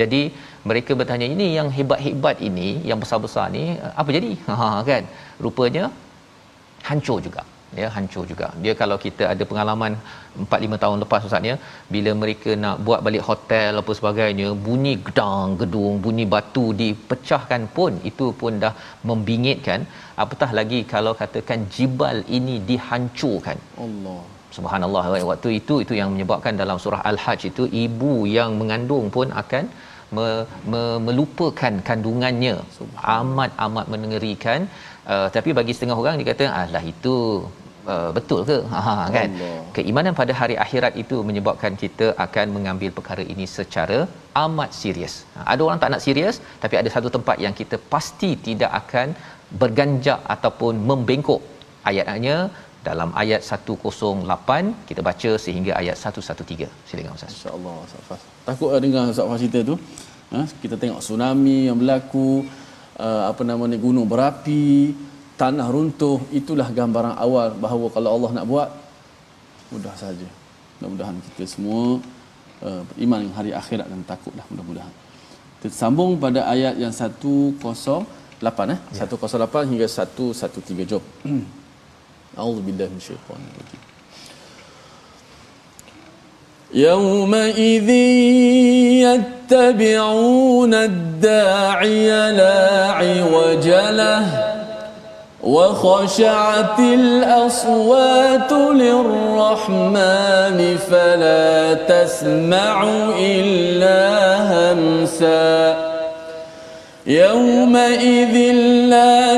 Jadi 0.00 0.22
mereka 0.70 0.92
bertanya 1.00 1.28
ini 1.34 1.46
yang 1.58 1.68
hebat-hebat 1.76 2.36
ini 2.48 2.68
yang 2.90 2.98
besar-besar 3.04 3.46
ni 3.56 3.64
apa 4.00 4.08
jadi? 4.16 4.32
Ha 4.60 4.68
kan? 4.90 5.04
Rupanya 5.44 5.84
hancur 6.88 7.18
juga. 7.28 7.42
Ya 7.80 7.86
hancur 7.94 8.22
juga. 8.30 8.46
Dia 8.64 8.72
kalau 8.80 8.96
kita 9.04 9.24
ada 9.32 9.44
pengalaman 9.50 9.92
4 10.44 10.60
5 10.66 10.78
tahun 10.82 11.02
lepas 11.02 11.26
ustaz 11.28 11.48
ya 11.50 11.56
bila 11.94 12.10
mereka 12.20 12.50
nak 12.62 12.76
buat 12.86 13.00
balik 13.06 13.24
hotel 13.28 13.80
apa 13.80 13.92
sebagainya 13.98 14.48
bunyi 14.66 14.94
gedang 15.06 15.48
gedung 15.60 15.94
bunyi 16.04 16.24
batu 16.34 16.64
dipecahkan 16.80 17.64
pun 17.76 17.92
itu 18.10 18.28
pun 18.40 18.54
dah 18.64 18.72
membingitkan. 19.10 19.82
Apatah 20.24 20.50
lagi 20.58 20.80
kalau 20.94 21.12
katakan 21.20 21.68
jibal 21.76 22.18
ini 22.38 22.56
dihancurkan? 22.70 23.60
Allah. 23.86 24.20
Subhanallah 24.56 25.04
waktu 25.30 25.50
itu 25.60 25.74
itu 25.84 25.94
yang 26.00 26.10
menyebabkan 26.14 26.54
dalam 26.62 26.76
surah 26.84 27.02
al-hajj 27.10 27.40
itu 27.52 27.64
ibu 27.84 28.14
yang 28.36 28.50
mengandung 28.60 29.06
pun 29.16 29.28
akan 29.42 29.64
me, 30.16 30.26
me, 30.72 30.82
melupakan 31.06 31.74
kandungannya. 31.88 32.56
Amat 33.18 33.50
amat 33.66 33.86
mengerikan. 33.94 34.60
Uh, 35.12 35.28
tapi 35.36 35.50
bagi 35.58 35.72
setengah 35.76 35.96
orang 36.02 36.16
dia 36.20 36.28
kata 36.32 36.46
alah 36.62 36.84
itu 36.92 37.14
uh, 37.92 38.10
betul 38.16 38.40
ke? 38.50 38.58
Ha 38.74 38.94
kan? 39.16 39.28
Allah. 39.36 39.56
keimanan 39.76 40.14
pada 40.20 40.32
hari 40.40 40.56
akhirat 40.64 40.94
itu 41.02 41.16
menyebabkan 41.28 41.74
kita 41.82 42.06
akan 42.24 42.46
mengambil 42.56 42.90
perkara 42.98 43.24
ini 43.34 43.46
secara 43.56 43.98
amat 44.44 44.70
serius. 44.80 45.14
Ha, 45.36 45.40
ada 45.52 45.62
orang 45.66 45.80
tak 45.82 45.92
nak 45.94 46.04
serius 46.06 46.38
tapi 46.64 46.76
ada 46.80 46.90
satu 46.96 47.10
tempat 47.16 47.36
yang 47.46 47.54
kita 47.60 47.78
pasti 47.94 48.30
tidak 48.48 48.72
akan 48.82 49.08
berganjak 49.62 50.20
ataupun 50.36 50.74
membengkok. 50.90 51.42
Ayatnya 51.90 52.36
dalam 52.88 53.10
ayat 53.22 53.40
108 53.44 54.88
kita 54.88 55.00
baca 55.08 55.30
sehingga 55.44 55.72
ayat 55.80 55.96
113 56.10 56.88
silakan 56.88 57.12
ustaz. 57.18 57.32
Insyaallah 57.36 57.74
ustaz 57.86 58.20
takut 58.48 58.70
dengar 58.84 59.04
ustaz 59.12 59.40
cerita 59.42 59.60
tu. 59.70 59.76
Ha? 60.28 60.40
kita 60.62 60.76
tengok 60.80 61.00
tsunami 61.04 61.58
yang 61.68 61.76
berlaku 61.80 62.44
uh, 63.04 63.22
apa 63.30 63.42
nama 63.48 63.64
ni 63.70 63.76
gunung 63.86 64.06
berapi 64.12 64.92
tanah 65.40 65.66
runtuh. 65.74 66.18
Itulah 66.40 66.68
gambaran 66.78 67.14
awal 67.24 67.48
bahawa 67.64 67.86
kalau 67.94 68.10
Allah 68.16 68.30
nak 68.36 68.46
buat 68.52 68.68
mudah 69.72 69.94
saja. 70.02 70.28
Mudah-mudahan 70.78 71.16
kita 71.26 71.44
semua 71.54 71.82
uh, 72.66 72.82
beriman 72.92 73.18
dengan 73.24 73.36
hari 73.40 73.50
akhirat 73.60 73.86
dan 73.92 74.00
takutlah 74.12 74.44
mudah-mudahan. 74.52 74.94
Kita 75.58 75.74
sambung 75.74 76.20
pada 76.22 76.46
ayat 76.54 76.74
yang 76.78 76.94
108 76.94 78.38
eh? 78.74 78.78
Ya. 78.94 79.06
108 79.10 79.70
hingga 79.70 79.86
113 79.90 80.86
jom 80.90 81.02
A'udzubillahi 82.38 82.90
minasyaitanir 82.94 83.54
rajim 83.60 83.82
يومئذ 86.74 87.90
يتبعون 89.08 90.74
الداعي 90.74 92.32
لا 92.32 92.92
عوج 92.92 93.68
له 93.68 94.26
وخشعت 95.42 96.78
الأصوات 96.78 98.52
للرحمن 98.52 100.58
فلا 100.90 101.74
تسمع 101.74 102.84
إلا 103.18 104.00
همسا. 104.52 105.76
يومئذ 107.06 108.34
لا 108.92 109.36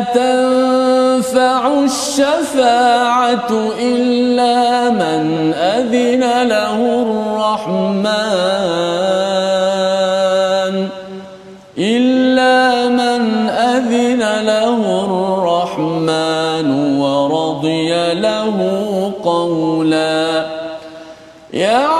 تنفع 1.20 1.85
الشفاعة 1.85 3.52
إلا 3.80 4.90
من 4.90 5.52
أذن 5.54 6.48
له 6.48 6.78
الرحمن. 7.02 8.09
إلا 11.78 12.88
من 12.88 13.48
أذن 13.48 14.22
له 14.46 14.80
الرحمن 15.04 16.68
ورضي 17.00 18.14
له 18.14 18.56
قولا. 19.24 20.46
يعلم 21.52 21.99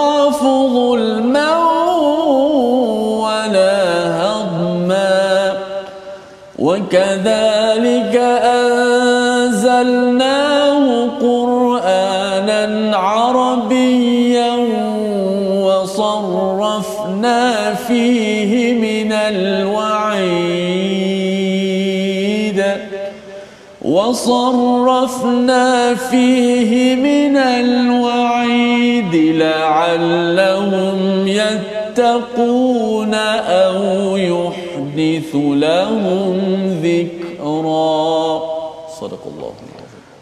وكذلك 6.61 8.15
أنزلناه 9.41 11.07
قرآنا 11.21 12.97
عربيا 12.97 14.55
وصرفنا 15.65 17.43
فيه 17.73 18.73
من 18.73 19.11
الوعيد 19.11 20.51
وصرفنا 23.81 25.65
فيه 25.95 26.95
من 26.95 27.37
الوعيد 27.37 29.15
لعلهم 29.15 30.97
يتقون 31.27 33.13
أو 33.49 34.17
يحدث 34.90 35.32
لهم 35.64 36.36
ذكرا 36.86 37.90
صدق 39.00 39.22
الله 39.32 39.54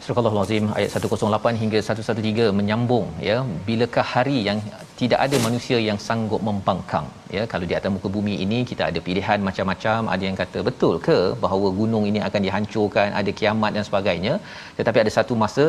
Surah 0.07 0.23
Al-Azim 0.31 0.65
ayat 0.79 0.91
108 1.09 1.61
hingga 1.61 1.79
113 1.85 2.49
menyambung 2.59 3.07
ya 3.29 3.37
bilakah 3.67 4.05
hari 4.15 4.39
yang 4.49 4.59
tidak 5.01 5.21
ada 5.27 5.37
manusia 5.45 5.79
yang 5.87 5.99
sanggup 6.07 6.43
membangkang 6.49 7.07
ya 7.37 7.43
kalau 7.53 7.67
di 7.71 7.75
atas 7.79 7.93
muka 7.95 8.09
bumi 8.17 8.35
ini 8.45 8.59
kita 8.71 8.83
ada 8.91 9.01
pilihan 9.07 9.39
macam-macam 9.47 10.11
ada 10.15 10.23
yang 10.29 10.37
kata 10.41 10.59
betul 10.69 10.95
ke 11.07 11.17
bahawa 11.45 11.71
gunung 11.79 12.05
ini 12.11 12.21
akan 12.29 12.41
dihancurkan 12.47 13.09
ada 13.21 13.33
kiamat 13.39 13.73
dan 13.79 13.87
sebagainya 13.89 14.35
tetapi 14.81 15.01
ada 15.05 15.13
satu 15.17 15.37
masa 15.45 15.67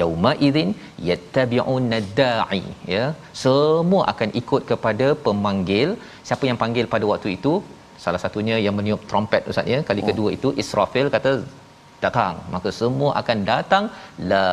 yauma 0.00 0.32
idzin 0.48 0.72
yattabi'un 1.10 1.94
da'i 2.20 2.64
ya 2.96 3.06
semua 3.44 4.02
akan 4.14 4.30
ikut 4.42 4.64
kepada 4.72 5.08
pemanggil 5.28 5.90
siapa 6.30 6.46
yang 6.50 6.60
panggil 6.64 6.86
pada 6.96 7.06
waktu 7.14 7.30
itu 7.38 7.54
Salah 8.03 8.21
satunya 8.23 8.55
yang 8.65 8.75
meniup 8.79 9.01
trompet 9.09 9.49
ustaz 9.51 9.71
ya. 9.73 9.79
Kali 9.89 10.01
oh. 10.03 10.07
kedua 10.09 10.29
itu 10.37 10.49
Israfil 10.63 11.07
kata 11.15 11.31
datang. 12.03 12.35
Maka 12.55 12.69
semua 12.81 13.11
akan 13.21 13.39
datang. 13.51 13.85
La 14.31 14.45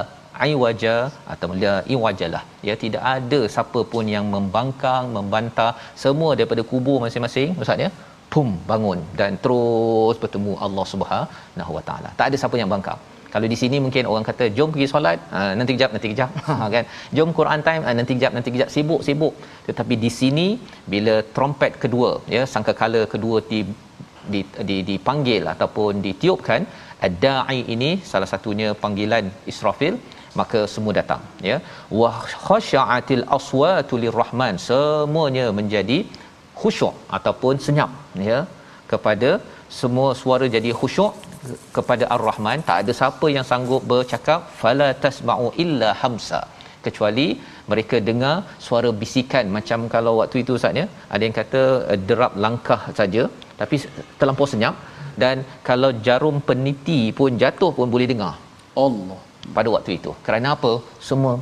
iwaja 0.52 0.94
atau 1.32 1.48
la 1.62 1.74
iwajalah. 1.94 2.42
Ya 2.68 2.74
tidak 2.84 3.02
ada 3.16 3.40
siapa 3.54 3.82
pun 3.92 4.06
yang 4.16 4.26
membangkang 4.34 5.04
membantah. 5.16 5.72
Semua 6.04 6.30
daripada 6.38 6.64
kubur 6.72 6.98
masing-masing 7.04 7.50
ustaz 7.64 7.84
ya 7.86 7.90
pum 8.32 8.48
bangun. 8.70 9.00
Dan 9.20 9.32
terus 9.44 10.16
bertemu 10.24 10.54
Allah 10.66 10.86
Subhanahu 10.94 11.72
Wa 11.78 11.84
Taala. 11.90 12.10
Tak 12.18 12.26
ada 12.30 12.38
siapa 12.42 12.58
yang 12.62 12.72
bangkang 12.74 13.00
kalau 13.34 13.46
di 13.52 13.56
sini 13.60 13.76
mungkin 13.84 14.04
orang 14.10 14.24
kata 14.28 14.44
jom 14.56 14.70
pergi 14.74 14.86
solat. 14.92 15.18
Uh, 15.38 15.52
nanti 15.58 15.72
kejap 15.76 15.90
nanti 15.94 16.08
kejap. 16.12 16.30
Kan? 16.74 16.84
Jom 17.16 17.30
Quran 17.38 17.60
time. 17.68 17.82
Uh, 17.88 17.94
nanti 17.98 18.12
kejap 18.18 18.32
nanti 18.36 18.50
kejap. 18.54 18.68
Sibuk 18.74 19.00
sibuk. 19.08 19.34
Tetapi 19.68 19.94
di 20.04 20.10
sini 20.20 20.46
bila 20.92 21.16
trompet 21.36 21.74
kedua 21.84 22.10
ya 22.36 22.42
sangkakala 22.52 23.02
kedua 23.14 23.38
di 23.52 23.60
di 24.68 24.76
dipanggil 24.88 25.42
ataupun 25.54 25.92
ditiupkan 26.06 26.62
ad-da'i 27.06 27.60
ini 27.74 27.90
salah 28.10 28.28
satunya 28.32 28.68
panggilan 28.82 29.26
Israfil 29.52 29.94
maka 30.40 30.60
semua 30.74 30.92
datang 31.00 31.22
ya. 31.50 31.58
Wa 32.00 32.10
khasha'atil 32.46 33.24
aswatu 33.38 34.00
lirrahman. 34.04 34.56
Semuanya 34.68 35.46
menjadi 35.60 35.98
khusyuk 36.60 36.94
ataupun 37.16 37.54
senyap 37.66 37.90
ya 38.30 38.38
kepada 38.92 39.30
semua 39.80 40.10
suara 40.20 40.46
jadi 40.56 40.70
khusyuk 40.80 41.12
kepada 41.76 42.04
ar-rahman 42.14 42.60
tak 42.68 42.78
ada 42.82 42.92
siapa 43.00 43.26
yang 43.36 43.46
sanggup 43.50 43.82
bercakap 43.92 44.40
fala 44.60 44.88
tasma'u 45.04 45.46
illa 45.64 45.90
hamsa. 46.02 46.40
Kecuali 46.86 47.26
mereka 47.70 47.96
dengar 48.08 48.34
suara 48.66 48.90
bisikan 49.00 49.46
macam 49.56 49.80
kalau 49.94 50.12
waktu 50.20 50.36
itu 50.42 50.52
ustaz 50.58 50.80
ya 50.80 50.86
ada 51.14 51.22
yang 51.26 51.36
kata 51.40 51.62
uh, 51.92 51.98
derap 52.08 52.32
langkah 52.44 52.80
saja 52.98 53.22
tapi 53.60 53.76
terlampau 54.18 54.48
senyap 54.52 54.74
dan 55.22 55.36
kalau 55.68 55.90
jarum 56.06 56.36
peniti 56.48 57.00
pun 57.20 57.40
jatuh 57.42 57.70
pun 57.78 57.88
boleh 57.94 58.08
dengar. 58.12 58.34
Allah. 58.84 59.20
Pada 59.56 59.68
waktu 59.74 59.90
itu. 59.98 60.10
Kerana 60.26 60.48
apa? 60.56 60.72
Semua 61.08 61.34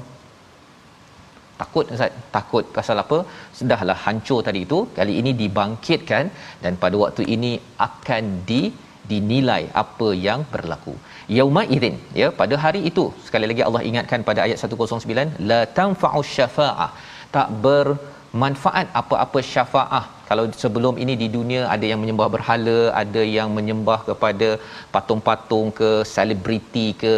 takut 1.61 1.85
Ustaz. 1.95 2.13
Takut 2.37 2.65
pasal 2.77 2.97
apa? 3.05 3.19
Sudahlah 3.59 3.99
hancur 4.05 4.41
tadi 4.49 4.61
itu. 4.67 4.79
Kali 4.99 5.15
ini 5.21 5.31
dibangkitkan 5.43 6.25
dan 6.65 6.73
pada 6.83 6.97
waktu 7.05 7.23
ini 7.37 7.53
akan 7.89 8.25
di 8.51 8.63
dinilai 9.11 9.63
apa 9.83 10.09
yang 10.27 10.41
berlaku. 10.53 10.95
Yauma 11.37 11.63
idzin 11.77 11.97
ya 12.21 12.29
pada 12.41 12.57
hari 12.65 12.81
itu 12.91 13.05
sekali 13.27 13.47
lagi 13.51 13.63
Allah 13.69 13.83
ingatkan 13.91 14.21
pada 14.29 14.41
ayat 14.47 14.59
109 14.65 15.47
la 15.51 15.61
tanfa'u 15.79 16.21
syafaa'ah 16.35 16.91
tak 17.37 17.49
bermanfaat 17.65 18.87
apa-apa 19.01 19.41
syafaah. 19.53 20.05
Kalau 20.29 20.45
sebelum 20.63 20.95
ini 21.03 21.15
di 21.23 21.29
dunia 21.37 21.63
ada 21.75 21.87
yang 21.91 22.01
menyembah 22.03 22.29
berhala 22.35 22.79
ada 23.03 23.23
yang 23.37 23.51
menyembah 23.59 23.99
kepada 24.09 24.49
patung-patung 24.95 25.69
ke 25.81 25.91
selebriti 26.15 26.87
ke 27.03 27.15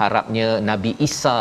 harapnya 0.00 0.48
Nabi 0.70 0.92
Isa 1.08 1.38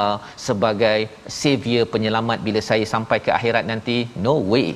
sebagai 0.48 1.00
savior 1.42 1.86
penyelamat 1.96 2.40
bila 2.48 2.62
saya 2.70 2.88
sampai 2.94 3.20
ke 3.26 3.32
akhirat 3.40 3.66
nanti 3.72 3.98
no 4.28 4.36
way 4.54 4.70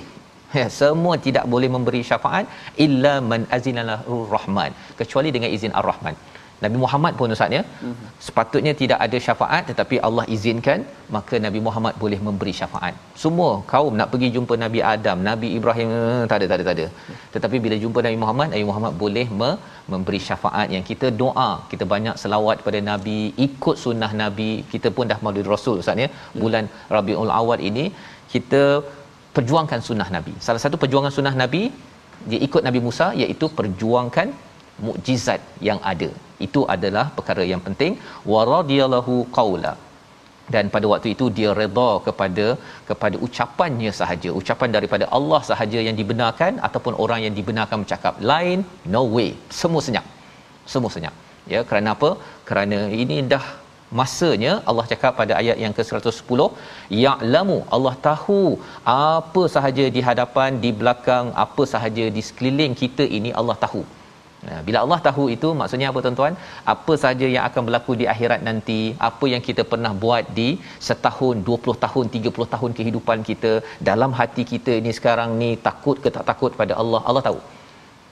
ya, 0.60 0.68
semua 0.82 1.16
tidak 1.26 1.46
boleh 1.54 1.70
memberi 1.76 2.02
syafaat 2.12 2.46
illa 2.86 3.16
man 3.32 3.44
azinalahu 3.58 4.18
rahman. 4.36 4.72
Kecuali 5.02 5.32
dengan 5.36 5.52
izin 5.58 5.76
ar-rahman. 5.82 6.18
Nabi 6.64 6.78
Muhammad 6.84 7.14
pun 7.20 7.34
ustaz 7.36 7.56
ya 7.58 7.62
mm-hmm. 7.66 8.10
sepatutnya 8.26 8.74
tidak 8.82 9.00
ada 9.06 9.18
syafaat 9.26 9.64
tetapi 9.70 9.96
Allah 10.08 10.26
izinkan 10.36 10.80
maka 11.16 11.36
Nabi 11.46 11.60
Muhammad 11.66 11.94
boleh 12.04 12.20
memberi 12.28 12.54
syafaat. 12.60 12.96
Semua 13.24 13.50
kaum 13.72 13.94
nak 14.00 14.10
pergi 14.14 14.30
jumpa 14.36 14.56
Nabi 14.64 14.80
Adam 14.94 15.18
Nabi 15.30 15.50
Ibrahim 15.58 15.90
eh, 15.98 16.24
tak 16.32 16.38
ada 16.40 16.48
tak 16.52 16.58
ada 16.58 16.66
tak 16.70 16.76
ada. 16.78 16.88
Tetapi 17.36 17.60
bila 17.66 17.78
jumpa 17.84 18.00
Nabi 18.08 18.18
Muhammad 18.24 18.48
Nabi 18.56 18.66
Muhammad 18.70 18.96
boleh 19.04 19.28
me- 19.42 19.60
memberi 19.94 20.22
syafaat 20.30 20.68
yang 20.76 20.86
kita 20.92 21.10
doa. 21.24 21.52
Kita 21.74 21.86
banyak 21.94 22.16
selawat 22.24 22.56
kepada 22.62 22.82
Nabi 22.92 23.20
ikut 23.48 23.78
sunnah 23.86 24.12
Nabi. 24.24 24.52
Kita 24.74 24.90
pun 24.98 25.12
dah 25.14 25.20
maulid 25.26 25.52
Rasul 25.56 25.78
ustaz 25.84 26.04
ya. 26.06 26.10
bulan 26.44 26.68
Rabiul 26.98 27.34
Awal 27.42 27.62
ini 27.72 27.88
kita 28.34 28.62
perjuangkan 29.38 29.80
sunnah 29.88 30.10
Nabi. 30.16 30.34
Salah 30.48 30.62
satu 30.64 30.78
perjuangan 30.84 31.14
sunnah 31.18 31.36
Nabi 31.44 31.64
dia 32.30 32.40
ikut 32.48 32.62
Nabi 32.68 32.80
Musa 32.88 33.08
iaitu 33.22 33.48
perjuangkan 33.60 34.28
mukjizat 34.86 35.42
yang 35.68 35.80
ada. 35.94 36.10
Itu 36.46 36.62
adalah 36.76 37.06
perkara 37.18 37.44
yang 37.54 37.62
penting. 37.68 37.94
Waradiyallahu 38.34 39.16
qaula 39.38 39.74
dan 40.54 40.68
pada 40.74 40.86
waktu 40.92 41.08
itu 41.16 41.26
dia 41.38 41.50
redha 41.60 41.90
kepada 42.08 42.46
kepada 42.90 43.16
ucapannya 43.26 43.92
sahaja. 44.00 44.30
Ucapan 44.40 44.70
daripada 44.76 45.06
Allah 45.18 45.42
sahaja 45.50 45.80
yang 45.88 45.96
dibenarkan 46.02 46.60
ataupun 46.68 46.94
orang 47.04 47.20
yang 47.26 47.36
dibenarkan 47.40 47.78
bercakap. 47.84 48.16
Lain 48.32 48.60
no 48.96 49.04
way. 49.16 49.30
Semua 49.62 49.82
senyap. 49.88 50.06
Semua 50.74 50.92
senyap. 50.96 51.16
Ya 51.54 51.62
kerana 51.70 51.90
apa? 51.96 52.10
Kerana 52.50 52.80
ini 53.04 53.18
dah 53.34 53.46
masanya 54.02 54.54
Allah 54.70 54.86
cakap 54.92 55.14
pada 55.22 55.34
ayat 55.42 55.58
yang 55.64 55.74
ke-110 55.78 56.42
ya'lamu 57.04 57.58
Allah 57.78 57.96
tahu 58.10 58.44
apa 59.00 59.44
sahaja 59.56 59.88
di 59.98 60.04
hadapan 60.10 60.62
di 60.64 60.72
belakang 60.80 61.28
apa 61.46 61.66
sahaja 61.74 62.08
di 62.16 62.24
sekeliling 62.30 62.76
kita 62.84 63.06
ini 63.20 63.32
Allah 63.42 63.58
tahu 63.66 63.84
bila 64.68 64.78
Allah 64.84 65.00
tahu 65.08 65.24
itu 65.36 65.50
maksudnya 65.60 65.88
apa 65.92 66.00
tuan-tuan? 66.06 66.34
Apa 66.74 66.94
saja 67.04 67.28
yang 67.36 67.46
akan 67.50 67.62
berlaku 67.68 67.92
di 68.02 68.06
akhirat 68.14 68.42
nanti, 68.48 68.80
apa 69.10 69.26
yang 69.34 69.44
kita 69.48 69.64
pernah 69.72 69.94
buat 70.04 70.24
di 70.40 70.50
setahun, 70.88 71.36
20 71.50 71.84
tahun, 71.86 72.06
30 72.16 72.48
tahun 72.54 72.72
kehidupan 72.80 73.20
kita, 73.30 73.52
dalam 73.90 74.14
hati 74.20 74.44
kita 74.54 74.74
ini 74.82 74.94
sekarang 75.00 75.32
ni 75.42 75.52
takut 75.68 76.00
ke 76.06 76.12
tak 76.18 76.28
takut 76.32 76.52
pada 76.62 76.76
Allah, 76.84 77.02
Allah 77.10 77.24
tahu. 77.30 77.40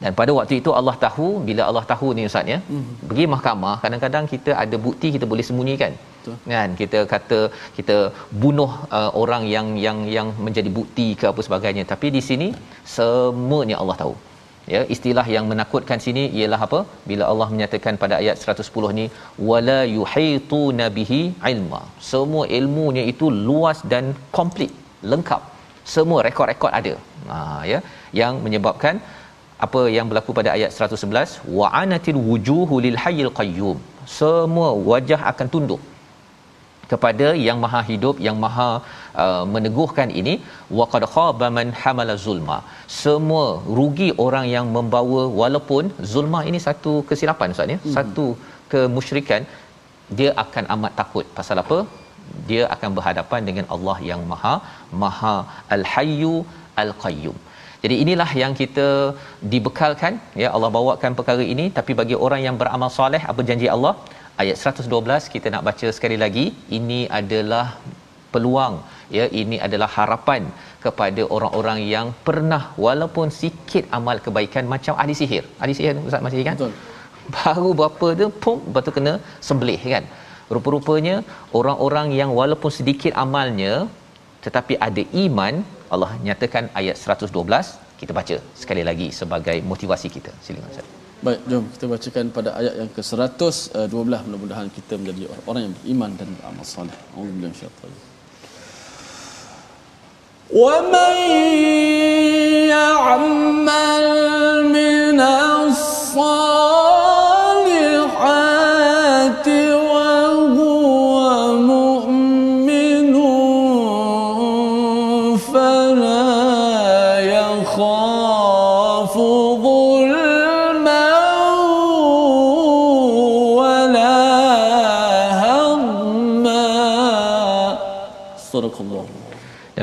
Dan 0.04 0.12
pada 0.20 0.32
waktu 0.38 0.54
itu 0.62 0.70
Allah 0.80 0.96
tahu, 1.06 1.28
bila 1.48 1.62
Allah 1.70 1.84
tahu 1.92 2.08
ni 2.18 2.24
ustaz 2.30 2.54
ya, 2.54 2.58
mm-hmm. 2.62 2.96
pergi 3.10 3.26
mahkamah, 3.34 3.76
kadang-kadang 3.84 4.26
kita 4.34 4.52
ada 4.64 4.78
bukti 4.88 5.08
kita 5.16 5.26
boleh 5.34 5.46
sembunyikan. 5.50 5.94
Betul. 6.16 6.36
Kan? 6.54 6.70
Kita 6.82 7.00
kata 7.14 7.40
kita 7.78 7.98
bunuh 8.44 8.72
uh, 8.98 9.12
orang 9.22 9.46
yang 9.54 9.68
yang 9.86 10.00
yang 10.16 10.28
menjadi 10.48 10.72
bukti 10.80 11.08
ke 11.22 11.28
apa 11.32 11.44
sebagainya, 11.48 11.86
tapi 11.94 12.10
di 12.18 12.22
sini 12.30 12.50
semuanya 12.96 13.78
Allah 13.84 13.98
tahu. 14.04 14.16
Ya 14.74 14.82
istilah 14.96 15.26
yang 15.36 15.46
menakutkan 15.52 16.00
sini 16.06 16.24
ialah 16.40 16.60
apa? 16.68 16.80
Bila 17.10 17.24
Allah 17.32 17.48
menyatakan 17.54 17.96
pada 18.04 18.16
ayat 18.22 18.38
110 18.56 18.98
ni 19.00 19.06
wala 19.50 19.80
yuhitu 19.98 20.62
nabihi 20.82 21.22
ilma. 21.54 21.82
Semua 22.12 22.44
ilmunya 22.60 23.04
itu 23.14 23.28
luas 23.48 23.80
dan 23.94 24.06
komplit 24.38 24.74
lengkap. 25.14 25.42
Semua 25.96 26.20
rekod-rekod 26.28 26.72
ada. 26.80 26.94
Ha 27.32 27.40
ya 27.72 27.80
yang 28.20 28.36
menyebabkan 28.46 28.96
apa 29.66 29.82
yang 29.96 30.06
berlaku 30.10 30.32
pada 30.40 30.50
ayat 30.58 30.72
111 30.90 31.56
wa 31.58 31.68
anatil 31.84 32.20
wujuhu 32.30 32.76
lil 32.86 32.98
hayyil 33.04 33.32
qayyum. 33.40 33.78
Semua 34.20 34.70
wajah 34.90 35.20
akan 35.32 35.48
tunduk 35.54 35.82
kepada 36.92 37.28
yang 37.48 37.58
maha 37.64 37.82
hidup 37.90 38.16
yang 38.28 38.38
maha 38.46 38.70
uh, 39.24 39.44
meneguhkan 39.54 40.10
ini. 40.22 40.34
Wa 40.80 40.86
qad 40.94 41.06
khaba 41.14 41.50
man 41.58 41.70
hamala 41.82 42.16
zulma. 42.26 42.58
Semua 43.04 43.46
rugi 43.80 44.10
orang 44.26 44.48
yang 44.56 44.68
membawa 44.78 45.24
walaupun 45.42 45.94
zulma 46.14 46.42
ini 46.52 46.62
satu 46.68 46.94
kesilapan 47.12 47.56
ustaz 47.56 47.76
ya? 47.76 47.80
Hmm. 47.84 47.94
satu 47.98 48.28
kemusyrikan. 48.74 49.44
Dia 50.20 50.32
akan 50.44 50.66
amat 50.76 50.94
takut. 51.02 51.26
Pasal 51.38 51.58
apa? 51.64 51.80
Dia 52.50 52.64
akan 52.74 52.90
berhadapan 52.98 53.42
dengan 53.50 53.66
Allah 53.76 53.98
yang 54.10 54.22
maha 54.34 54.56
maha 55.04 55.36
al-hayyu 55.76 56.36
al-qayyum 56.84 57.38
jadi 57.84 57.96
inilah 58.04 58.30
yang 58.42 58.54
kita 58.62 58.88
dibekalkan 59.54 60.14
ya 60.42 60.50
Allah 60.56 60.70
bawakan 60.78 61.12
perkara 61.20 61.44
ini. 61.54 61.66
Tapi 61.78 61.92
bagi 62.00 62.16
orang 62.26 62.42
yang 62.48 62.56
beramal 62.62 62.92
soleh 62.98 63.22
apa 63.32 63.42
janji 63.50 63.68
Allah? 63.76 63.94
Ayat 64.42 64.58
112 64.72 65.34
kita 65.34 65.48
nak 65.54 65.64
baca 65.68 65.88
sekali 65.98 66.18
lagi. 66.24 66.46
Ini 66.78 67.00
adalah 67.20 67.66
peluang 68.34 68.76
ya 69.18 69.26
ini 69.42 69.58
adalah 69.66 69.90
harapan 69.98 70.42
kepada 70.86 71.22
orang-orang 71.36 71.80
yang 71.94 72.08
pernah 72.28 72.62
walaupun 72.86 73.28
sikit 73.42 73.86
amal 73.98 74.18
kebaikan 74.26 74.66
macam 74.74 74.94
ahli 75.02 75.16
sihir. 75.22 75.44
Ahli 75.62 75.76
sihir 75.80 75.96
ustaz 76.10 76.24
masih 76.28 76.46
kan 76.50 76.58
betul. 76.60 76.74
Baru 77.36 77.70
berapa 77.80 78.08
tu 78.22 78.28
pum 78.44 78.58
betul 78.76 78.94
kena 78.98 79.14
sembelih 79.48 79.82
kan? 79.96 80.06
Rupa-rupanya 80.56 81.16
orang-orang 81.60 82.08
yang 82.20 82.30
walaupun 82.40 82.72
sedikit 82.78 83.14
amalnya 83.26 83.74
tetapi 84.46 84.74
ada 84.88 85.04
iman 85.26 85.54
Allah 85.95 86.11
nyatakan 86.27 86.65
ayat 86.81 86.97
112 86.99 87.33
kita 88.01 88.13
baca 88.19 88.37
sekali 88.63 88.83
lagi 88.89 89.09
sebagai 89.21 89.59
motivasi 89.73 90.09
kita 90.17 90.33
silakan 90.47 90.71
ustaz 90.75 90.89
Baik, 91.25 91.41
jom 91.51 91.65
kita 91.75 91.87
bacakan 91.93 92.27
pada 92.37 92.51
ayat 92.61 92.75
yang 92.81 92.91
ke-112 92.97 94.13
mudah-mudahan 94.29 94.69
kita 94.69 95.01
menjadi 95.01 95.23
orang 95.49 95.63
yang 95.67 95.75
beriman 95.79 96.11
dan 96.21 96.29
beramal 96.37 96.67
soleh. 96.75 96.99
Alhamdulillah 97.17 97.51
insyaallah. 97.57 98.15
ومن 100.47 101.17
يعمل 102.71 104.07
من 104.71 105.21
الصالحات 105.21 106.60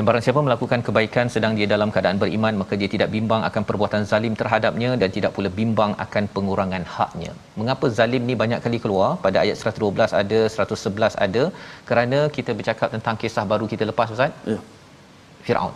Barang 0.09 0.23
siapa 0.25 0.41
melakukan 0.45 0.81
kebaikan 0.85 1.27
sedang 1.33 1.53
dia 1.57 1.67
dalam 1.73 1.89
keadaan 1.93 2.19
beriman 2.21 2.53
maka 2.61 2.73
dia 2.81 2.89
tidak 2.93 3.09
bimbang 3.15 3.41
akan 3.49 3.63
perbuatan 3.69 4.03
zalim 4.11 4.33
terhadapnya 4.39 4.89
dan 5.01 5.09
tidak 5.17 5.31
pula 5.35 5.49
bimbang 5.59 5.91
akan 6.05 6.23
pengurangan 6.35 6.83
haknya. 6.95 7.31
Mengapa 7.59 7.85
zalim 7.97 8.23
ni 8.29 8.35
banyak 8.43 8.61
kali 8.65 8.79
keluar? 8.85 9.09
Pada 9.25 9.37
ayat 9.43 9.57
112 9.61 10.15
ada, 10.21 10.39
111 10.55 11.25
ada 11.25 11.43
kerana 11.89 12.21
kita 12.37 12.53
bercakap 12.61 12.89
tentang 12.95 13.17
kisah 13.23 13.45
baru 13.53 13.67
kita 13.73 13.85
lepas 13.91 14.15
Ustaz. 14.15 14.33
Ya. 14.53 14.59
Firaun 15.45 15.75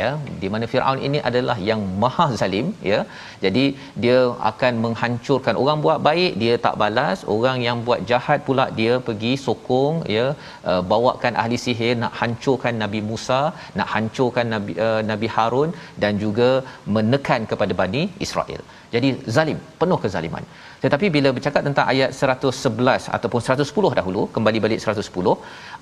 ya 0.00 0.08
di 0.42 0.48
mana 0.52 0.64
Firaun 0.72 1.00
ini 1.06 1.18
adalah 1.28 1.56
yang 1.68 1.80
maha 2.02 2.26
zalim 2.40 2.66
ya. 2.90 2.98
Jadi 3.44 3.64
dia 4.04 4.18
akan 4.50 4.72
menghancurkan. 4.84 5.54
Orang 5.62 5.80
buat 5.86 5.98
baik 6.08 6.32
dia 6.42 6.54
tak 6.66 6.76
balas. 6.82 7.18
Orang 7.34 7.58
yang 7.66 7.78
buat 7.88 8.00
jahat 8.10 8.40
pula 8.48 8.66
dia 8.80 8.94
pergi 9.08 9.32
sokong 9.46 9.96
ya. 10.16 10.26
Uh, 10.70 10.82
bawakan 10.92 11.34
ahli 11.42 11.58
sihir 11.64 11.94
nak 12.02 12.14
hancurkan 12.20 12.76
Nabi 12.84 13.02
Musa 13.10 13.40
nak 13.80 13.90
hancurkan 13.94 14.48
Nabi 14.54 14.74
uh, 14.86 15.00
Nabi 15.10 15.30
Harun 15.36 15.72
dan 16.04 16.14
juga 16.24 16.50
menekan 16.96 17.42
kepada 17.52 17.74
Bani 17.82 18.04
Israel. 18.28 18.62
Jadi 18.94 19.08
zalim 19.36 19.60
penuh 19.80 20.00
kezaliman 20.02 20.44
tetapi 20.86 21.06
bila 21.14 21.28
bercakap 21.36 21.62
tentang 21.68 21.86
ayat 21.92 22.10
111 22.16 23.06
ataupun 23.16 23.40
110 23.44 23.98
dahulu 23.98 24.22
kembali 24.34 24.58
balik 24.64 24.80
110 24.94 25.34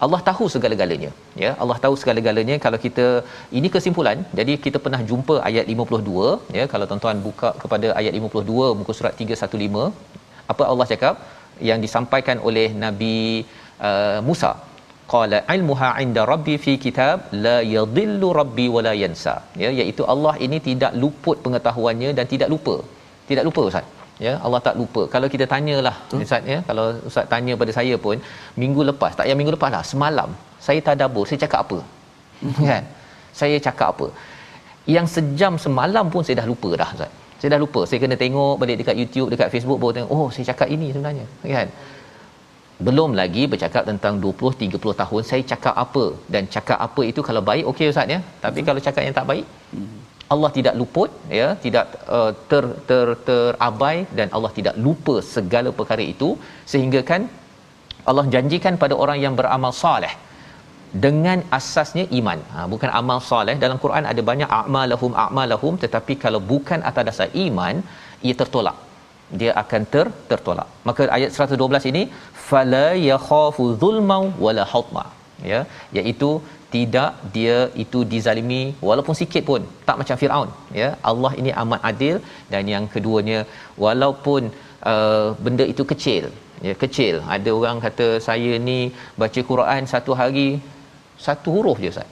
Allah 0.04 0.20
tahu 0.28 0.44
segala-galanya 0.54 1.10
ya. 1.44 1.50
Allah 1.62 1.76
tahu 1.84 1.94
segala-galanya 2.02 2.56
kalau 2.64 2.78
kita 2.86 3.06
ini 3.58 3.70
kesimpulan 3.74 4.18
jadi 4.40 4.54
kita 4.66 4.80
pernah 4.84 5.00
jumpa 5.10 5.36
ayat 5.48 5.64
52 5.74 6.58
ya. 6.58 6.64
Kalau 6.74 6.86
tuan-tuan 6.90 7.18
buka 7.28 7.50
kepada 7.62 7.90
ayat 8.00 8.12
52 8.20 8.78
muka 8.80 8.94
surat 8.98 9.24
315 9.26 9.90
apa 10.52 10.62
Allah 10.72 10.86
cakap? 10.92 11.16
Yang 11.68 11.80
disampaikan 11.86 12.38
oleh 12.48 12.68
Nabi 12.84 13.16
uh, 13.88 14.20
Musa. 14.28 14.52
Qala 15.12 15.38
ilmuha 15.54 15.88
inda 16.04 16.22
rabbi 16.32 16.54
fi 16.64 16.72
kitab 16.84 17.28
la 17.46 17.56
yadhillu 17.74 18.30
rabbi 18.40 18.66
wala 18.76 18.94
yansa. 19.02 19.34
Ya 19.62 19.70
iaitu 19.80 20.04
Allah 20.14 20.34
ini 20.46 20.60
tidak 20.68 20.92
luput 21.02 21.38
pengetahuannya 21.44 22.10
dan 22.18 22.26
tidak 22.32 22.50
lupa. 22.54 22.76
Tidak 23.28 23.44
lupa 23.48 23.62
ustaz 23.70 23.93
ya 24.26 24.32
Allah 24.44 24.60
tak 24.66 24.74
lupa. 24.80 25.02
Kalau 25.14 25.28
kita 25.34 25.44
tanyalah 25.52 25.96
ustaz 26.18 26.52
ya. 26.52 26.58
Kalau 26.68 26.84
ustaz 27.08 27.26
tanya 27.32 27.54
pada 27.62 27.72
saya 27.78 27.94
pun 28.04 28.18
minggu 28.62 28.82
lepas 28.90 29.12
tak 29.18 29.26
yang 29.30 29.38
minggu 29.40 29.54
lepas 29.56 29.70
lah 29.74 29.82
semalam 29.90 30.30
saya 30.66 30.80
tadabbur 30.86 31.24
saya 31.30 31.40
cakap 31.44 31.60
apa? 31.66 31.78
Kan? 32.70 32.84
Saya 33.40 33.56
cakap 33.66 33.88
apa? 33.94 34.06
Yang 34.94 35.06
sejam 35.16 35.52
semalam 35.64 36.06
pun 36.14 36.22
saya 36.26 36.36
dah 36.42 36.48
lupa 36.52 36.70
dah 36.82 36.90
ustaz. 36.96 37.12
Saya 37.40 37.48
dah 37.54 37.60
lupa. 37.64 37.80
Saya 37.88 37.98
kena 38.04 38.16
tengok 38.22 38.54
balik 38.62 38.78
dekat 38.80 38.96
YouTube 39.00 39.28
dekat 39.34 39.48
Facebook 39.54 39.78
baru 39.82 39.92
tengok 39.96 40.10
oh 40.16 40.28
saya 40.36 40.46
cakap 40.52 40.68
ini 40.76 40.88
sebenarnya. 40.94 41.26
Kan? 41.56 41.68
Belum 42.86 43.10
lagi 43.20 43.42
bercakap 43.52 43.82
tentang 43.90 44.14
20 44.22 44.60
30 44.62 45.00
tahun 45.02 45.22
saya 45.30 45.42
cakap 45.52 45.74
apa? 45.84 46.04
Dan 46.32 46.50
cakap 46.54 46.78
apa 46.86 47.02
itu 47.10 47.20
kalau 47.28 47.42
baik 47.50 47.64
okey 47.72 47.88
ustaz 47.94 48.14
ya. 48.14 48.20
Tapi 48.44 48.58
hmm. 48.60 48.66
kalau 48.68 48.80
cakap 48.86 49.02
yang 49.06 49.16
tak 49.20 49.28
baik 49.32 49.46
hmm. 49.74 50.03
Allah 50.34 50.50
tidak 50.56 50.74
luput 50.80 51.10
ya 51.38 51.48
tidak 51.64 51.86
uh, 52.16 52.30
ter 52.50 52.64
ter 52.88 53.06
terabai 53.28 53.96
dan 54.18 54.28
Allah 54.36 54.52
tidak 54.58 54.76
lupa 54.86 55.16
segala 55.34 55.72
perkara 55.78 56.04
itu 56.14 56.30
sehingga 56.72 57.02
kan 57.10 57.22
Allah 58.10 58.24
janjikan 58.34 58.74
pada 58.82 58.94
orang 59.02 59.18
yang 59.24 59.34
beramal 59.40 59.72
soleh 59.82 60.14
dengan 61.04 61.38
asasnya 61.58 62.04
iman. 62.18 62.38
Ha, 62.54 62.66
bukan 62.72 62.90
amal 63.00 63.18
soleh 63.30 63.54
dalam 63.64 63.78
Quran 63.84 64.04
ada 64.12 64.22
banyak 64.30 64.50
a'malahum 64.58 65.12
a'malahum 65.24 65.74
tetapi 65.84 66.14
kalau 66.24 66.40
bukan 66.52 66.80
atas 66.90 67.04
dasar 67.08 67.28
iman 67.46 67.76
ia 68.26 68.34
tertolak. 68.40 68.78
Dia 69.40 69.52
akan 69.62 69.82
ter 69.92 70.06
tertolak. 70.30 70.68
Maka 70.88 71.02
ayat 71.16 71.30
112 71.46 71.90
ini 71.90 72.02
fala 72.48 72.86
yakhafu 73.10 73.64
zulma 73.82 74.18
wala 74.46 74.64
hutma. 74.72 75.04
Ya, 75.50 75.60
iaitu 75.98 76.30
tidak 76.74 77.10
dia 77.34 77.56
itu 77.84 77.98
dizalimi 78.12 78.62
walaupun 78.88 79.14
sikit 79.20 79.42
pun 79.50 79.62
tak 79.88 79.96
macam 80.00 80.16
Firaun 80.20 80.48
ya. 80.80 80.88
Allah 81.10 81.32
ini 81.40 81.50
amat 81.62 81.80
adil 81.90 82.16
dan 82.52 82.64
yang 82.74 82.84
keduanya 82.94 83.38
walaupun 83.84 84.42
uh, 84.92 85.28
benda 85.44 85.64
itu 85.72 85.84
kecil 85.92 86.24
ya 86.66 86.74
kecil. 86.82 87.14
Ada 87.36 87.50
orang 87.58 87.78
kata 87.86 88.08
saya 88.28 88.52
ni 88.68 88.78
baca 89.22 89.40
Quran 89.50 89.82
satu 89.94 90.12
hari 90.20 90.48
satu 91.26 91.48
huruf 91.56 91.78
je 91.84 91.90
Ustaz. 91.94 92.10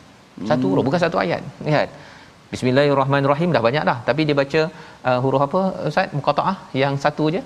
Satu 0.50 0.66
huruf 0.70 0.84
bukan 0.88 1.02
satu 1.04 1.18
ayat. 1.24 1.42
Lihat. 1.68 1.88
Bismillahirrahmanirrahim 2.52 3.50
dah 3.56 3.62
banyak 3.66 3.84
dah. 3.90 3.98
Tapi 4.08 4.22
dia 4.28 4.36
baca 4.42 4.62
uh, 5.08 5.18
huruf 5.24 5.42
apa 5.48 5.60
Ustaz? 5.90 6.14
Muqataah 6.18 6.56
yang 6.82 6.96
satu 7.04 7.26
je? 7.36 7.40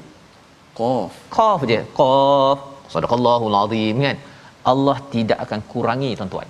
Qaf. 0.79 1.15
Qaf 1.37 1.61
je. 1.73 1.81
Qaf. 2.01 2.59
Sadaqallahul 2.95 3.57
azim 3.63 4.03
kan? 4.07 4.19
Allah 4.73 4.97
tidak 5.15 5.39
akan 5.45 5.61
kurangi 5.73 6.11
tuan-tuan 6.19 6.49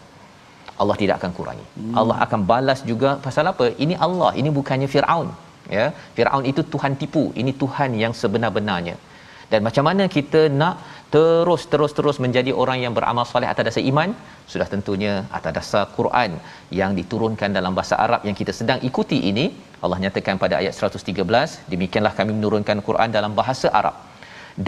Allah 0.82 0.96
tidak 1.02 1.16
akan 1.20 1.32
kurangi. 1.38 1.66
Hmm. 1.78 1.94
Allah 2.00 2.16
akan 2.24 2.40
balas 2.50 2.80
juga 2.90 3.10
pasal 3.26 3.44
apa? 3.52 3.66
Ini 3.84 3.94
Allah, 4.06 4.30
ini 4.40 4.50
bukannya 4.58 4.88
Firaun. 4.94 5.28
Ya. 5.76 5.86
Firaun 6.16 6.44
itu 6.50 6.62
tuhan 6.72 6.92
tipu, 7.02 7.24
ini 7.40 7.52
Tuhan 7.62 7.90
yang 8.02 8.12
sebenar-benarnya. 8.20 8.96
Dan 9.52 9.60
macam 9.66 9.84
mana 9.88 10.04
kita 10.16 10.40
nak 10.60 10.76
terus 11.14 11.62
terus 11.72 11.92
terus 11.98 12.16
menjadi 12.24 12.50
orang 12.62 12.78
yang 12.84 12.92
beramal 12.96 13.26
soleh 13.32 13.48
atas 13.52 13.64
dasar 13.68 13.82
iman? 13.90 14.10
Sudah 14.52 14.66
tentunya 14.72 15.12
atas 15.38 15.52
dasar 15.58 15.82
Quran 15.98 16.32
yang 16.80 16.92
diturunkan 16.98 17.50
dalam 17.58 17.72
bahasa 17.78 17.94
Arab 18.06 18.20
yang 18.28 18.36
kita 18.40 18.54
sedang 18.60 18.80
ikuti 18.88 19.18
ini. 19.30 19.46
Allah 19.84 19.98
nyatakan 20.04 20.36
pada 20.44 20.54
ayat 20.60 20.74
113, 20.74 21.70
demikianlah 21.72 22.14
kami 22.18 22.32
menurunkan 22.38 22.78
Quran 22.88 23.10
dalam 23.16 23.32
bahasa 23.40 23.68
Arab 23.80 23.96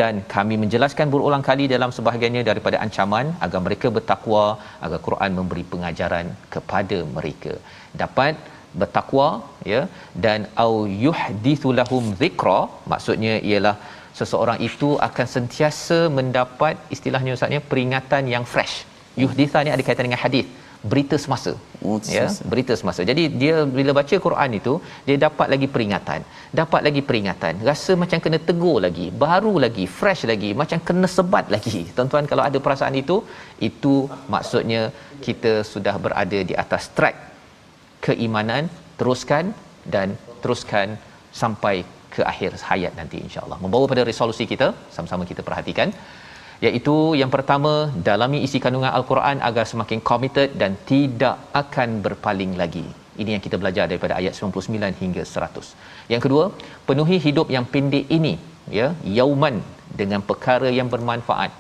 dan 0.00 0.14
kami 0.34 0.54
menjelaskan 0.62 1.12
berulang 1.14 1.44
kali 1.48 1.64
dalam 1.74 1.90
sebahagiannya 1.96 2.42
daripada 2.50 2.76
ancaman 2.84 3.26
agar 3.46 3.60
mereka 3.66 3.88
bertakwa 3.96 4.44
agar 4.86 4.98
Quran 5.06 5.30
memberi 5.38 5.64
pengajaran 5.72 6.26
kepada 6.54 6.98
mereka. 7.16 7.54
Dapat 8.02 8.34
bertakwa 8.80 9.28
ya 9.72 9.80
dan 10.24 10.40
au 10.64 10.72
yuhdithu 11.06 11.70
lahum 11.80 12.04
dhikra 12.20 12.58
maksudnya 12.92 13.34
ialah 13.50 13.76
seseorang 14.18 14.58
itu 14.68 14.90
akan 15.08 15.26
sentiasa 15.36 15.98
mendapat 16.18 16.76
istilahnya 16.94 17.34
ustaznya 17.38 17.62
peringatan 17.70 18.24
yang 18.34 18.46
fresh. 18.52 18.76
Yuhditha 19.22 19.60
ni 19.66 19.70
ada 19.74 19.84
kaitan 19.86 20.06
dengan 20.08 20.22
hadis 20.24 20.46
berita 20.90 21.16
semasa. 21.24 21.52
Oh, 21.82 21.98
ya 22.16 22.26
berita 22.50 22.72
semasa. 22.80 23.00
Jadi 23.10 23.22
dia 23.40 23.66
bila 23.78 23.90
baca 23.98 24.16
Quran 24.26 24.50
itu 24.58 24.72
dia 25.06 25.16
dapat 25.26 25.46
lagi 25.52 25.66
peringatan. 25.74 26.20
Dapat 26.60 26.80
lagi 26.86 27.02
peringatan. 27.08 27.62
Rasa 27.68 27.94
macam 28.02 28.18
kena 28.24 28.38
tegur 28.48 28.78
lagi 28.86 29.06
baru 29.24 29.54
lagi 29.64 29.86
fresh 29.98 30.22
lagi 30.32 30.50
macam 30.62 30.78
kena 30.88 31.10
sebat 31.16 31.46
lagi. 31.54 31.80
Tuan-tuan 31.96 32.26
kalau 32.32 32.44
ada 32.48 32.60
perasaan 32.66 32.96
itu 33.02 33.18
itu 33.68 33.94
maksudnya 34.34 34.82
kita 35.26 35.52
sudah 35.72 35.94
berada 36.06 36.40
di 36.50 36.56
atas 36.64 36.86
track 36.98 37.16
keimanan 38.06 38.70
teruskan 38.98 39.44
dan 39.94 40.14
teruskan 40.42 40.94
sampai 41.42 41.76
ke 42.14 42.22
akhir 42.32 42.50
hayat 42.70 42.92
nanti 43.00 43.18
insyaallah 43.26 43.58
membawa 43.64 43.84
pada 43.92 44.02
resolusi 44.10 44.44
kita 44.52 44.68
sama-sama 44.94 45.24
kita 45.30 45.42
perhatikan 45.48 45.88
iaitu 46.66 46.94
yang 47.20 47.30
pertama 47.34 47.72
dalami 48.08 48.38
isi 48.46 48.58
kandungan 48.64 48.92
al-Quran 48.98 49.38
agar 49.48 49.64
semakin 49.72 50.00
committed 50.10 50.50
dan 50.62 50.72
tidak 50.90 51.36
akan 51.62 52.02
berpaling 52.06 52.54
lagi. 52.62 52.86
Ini 53.20 53.30
yang 53.34 53.42
kita 53.46 53.56
belajar 53.62 53.84
daripada 53.90 54.14
ayat 54.20 54.34
99 54.38 55.02
hingga 55.02 55.22
100. 55.26 56.10
Yang 56.12 56.22
kedua, 56.26 56.44
penuhi 56.88 57.16
hidup 57.26 57.48
yang 57.54 57.64
pendek 57.72 58.06
ini 58.18 58.34
ya, 58.78 58.88
yauman 59.18 59.56
dengan 60.00 60.22
perkara 60.28 60.70
yang 60.78 60.90
bermanfaat 60.94 61.50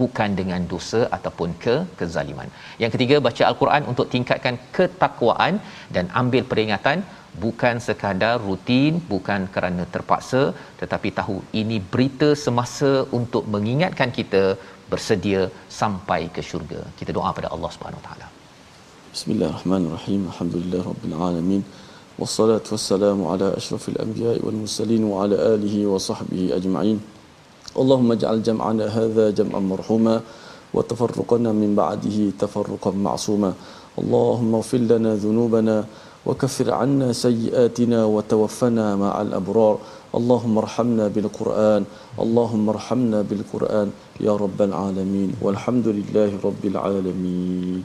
bukan 0.00 0.30
dengan 0.40 0.62
dosa 0.72 1.00
ataupun 1.16 1.50
ke 1.64 1.74
kezaliman. 1.98 2.48
Yang 2.82 2.90
ketiga, 2.94 3.16
baca 3.26 3.42
al-Quran 3.50 3.82
untuk 3.92 4.06
tingkatkan 4.14 4.56
ketakwaan 4.76 5.54
dan 5.94 6.12
ambil 6.22 6.44
peringatan 6.50 7.00
bukan 7.44 7.76
sekadar 7.86 8.36
rutin 8.46 8.92
bukan 9.12 9.40
kerana 9.54 9.84
terpaksa 9.94 10.42
tetapi 10.80 11.08
tahu 11.18 11.36
ini 11.60 11.78
berita 11.92 12.28
semasa 12.44 12.92
untuk 13.18 13.44
mengingatkan 13.54 14.10
kita 14.18 14.44
bersedia 14.90 15.42
sampai 15.80 16.20
ke 16.34 16.40
syurga. 16.48 16.80
Kita 16.98 17.10
doa 17.18 17.30
pada 17.38 17.48
Allah 17.54 17.70
Subhanahu 17.74 18.02
taala. 18.06 18.26
Bismillahirrahmanirrahim. 19.14 20.22
Alhamdulillah 20.32 20.82
Rabbil 20.90 21.16
Alamin. 21.28 21.62
Wassalatu 22.22 22.74
wassalamu 22.74 23.28
ala 23.32 23.46
ashrafil 23.60 23.98
anbiya 24.04 24.32
wal 24.44 24.58
mursalin 24.62 25.02
wa 25.12 25.24
ala 25.24 25.36
alihi 25.52 25.80
wa 25.92 26.00
sahbihi 26.08 26.46
ajma'in. 26.58 26.98
Allahumma 27.80 28.16
ja'al 28.22 28.42
jam'ana 28.48 28.88
hadha 28.96 29.26
jam'an 29.38 29.64
marhuma 29.72 30.14
wa 30.76 30.82
tafarruqana 30.90 31.50
min 31.62 31.76
ba'dihi 31.80 32.24
tafarruqan 32.42 32.96
ma'suma 33.06 33.50
Allahumma 36.25 36.45
ufil 36.45 36.67
lana 36.67 36.71
dhunubana 36.71 36.71
وكفر 36.71 36.73
عنا 36.79 37.13
سيئاتنا 37.25 37.99
وتوفنا 38.15 38.85
مع 39.03 39.13
الأبرار 39.25 39.75
اللهم 40.19 40.57
ارحمنا 40.63 41.05
بالقرآن 41.15 41.83
اللهم 42.25 42.65
ارحمنا 42.75 43.19
بالقرآن 43.29 43.87
يا 44.27 44.33
رب 44.43 44.59
العالمين 44.69 45.29
والحمد 45.45 45.87
لله 45.97 46.31
رب 46.47 46.63
العالمين 46.71 47.83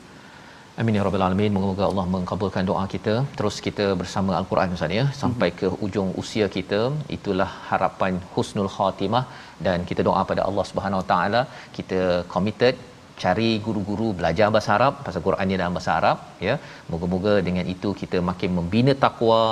Amin 0.80 0.96
ya 0.98 1.04
rabbal 1.06 1.22
alamin. 1.26 1.50
Moga-moga 1.56 1.84
Allah 1.88 2.04
mengabulkan 2.14 2.64
doa 2.70 2.82
kita. 2.94 3.14
Terus 3.36 3.56
kita 3.66 3.84
bersama 4.00 4.32
Al-Quran 4.38 4.74
Ustaz 4.76 4.92
ya 4.96 5.04
sampai 5.20 5.48
ke 5.60 5.68
ujung 5.86 6.10
usia 6.22 6.46
kita. 6.56 6.80
Itulah 7.16 7.48
harapan 7.68 8.20
husnul 8.34 8.68
khatimah 8.74 9.24
dan 9.66 9.88
kita 9.90 10.04
doa 10.08 10.22
pada 10.30 10.44
Allah 10.48 10.64
Subhanahu 10.70 11.00
Wa 11.02 11.06
Taala 11.12 11.40
kita 11.76 12.00
committed 12.34 12.76
cari 13.23 13.49
guru-guru 13.65 14.07
belajar 14.19 14.47
bahasa 14.55 14.71
Arab 14.77 14.93
pasal 15.05 15.21
Quran 15.27 15.45
ni 15.49 15.55
dalam 15.61 15.75
bahasa 15.77 15.91
Arab 15.99 16.17
ya. 16.47 16.55
Moga-moga 16.91 17.33
dengan 17.47 17.65
itu 17.75 17.89
kita 18.01 18.19
makin 18.29 18.51
membina 18.57 18.93
takwa 19.05 19.43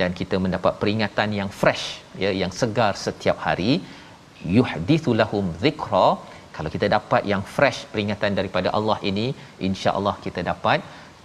dan 0.00 0.12
kita 0.20 0.38
mendapat 0.44 0.74
peringatan 0.80 1.30
yang 1.40 1.50
fresh 1.60 1.86
ya 2.24 2.32
yang 2.42 2.54
segar 2.60 2.92
setiap 3.06 3.38
hari. 3.46 3.72
Yuhdithu 4.56 5.12
lahum 5.20 5.46
dhikra 5.62 6.08
kalau 6.56 6.70
kita 6.74 6.86
dapat 6.96 7.22
yang 7.32 7.42
fresh 7.56 7.80
peringatan 7.92 8.32
daripada 8.38 8.68
Allah 8.78 8.98
ini 9.10 9.26
insya-Allah 9.68 10.14
kita 10.26 10.42
dapat 10.52 10.80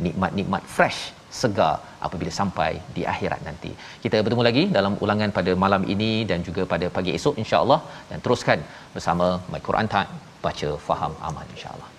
nikmat-nikmat 0.05 0.63
fresh 0.75 1.01
segar 1.41 1.75
apabila 2.05 2.31
sampai 2.39 2.71
di 2.95 3.03
akhirat 3.13 3.41
nanti. 3.47 3.71
Kita 4.03 4.21
bertemu 4.25 4.43
lagi 4.49 4.63
dalam 4.77 4.95
ulangan 5.05 5.33
pada 5.37 5.53
malam 5.63 5.85
ini 5.95 6.11
dan 6.29 6.45
juga 6.49 6.65
pada 6.73 6.89
pagi 6.97 7.13
esok 7.17 7.41
insya-Allah. 7.43 7.79
Dan 8.11 8.21
teruskan 8.25 8.61
bersama 8.95 9.27
My 9.53 9.61
Quran 9.69 9.89
Time. 9.95 10.13
Baca 10.45 10.69
faham 10.87 11.13
aman 11.29 11.47
insya-Allah. 11.55 11.92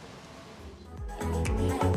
Bye. 1.32 1.93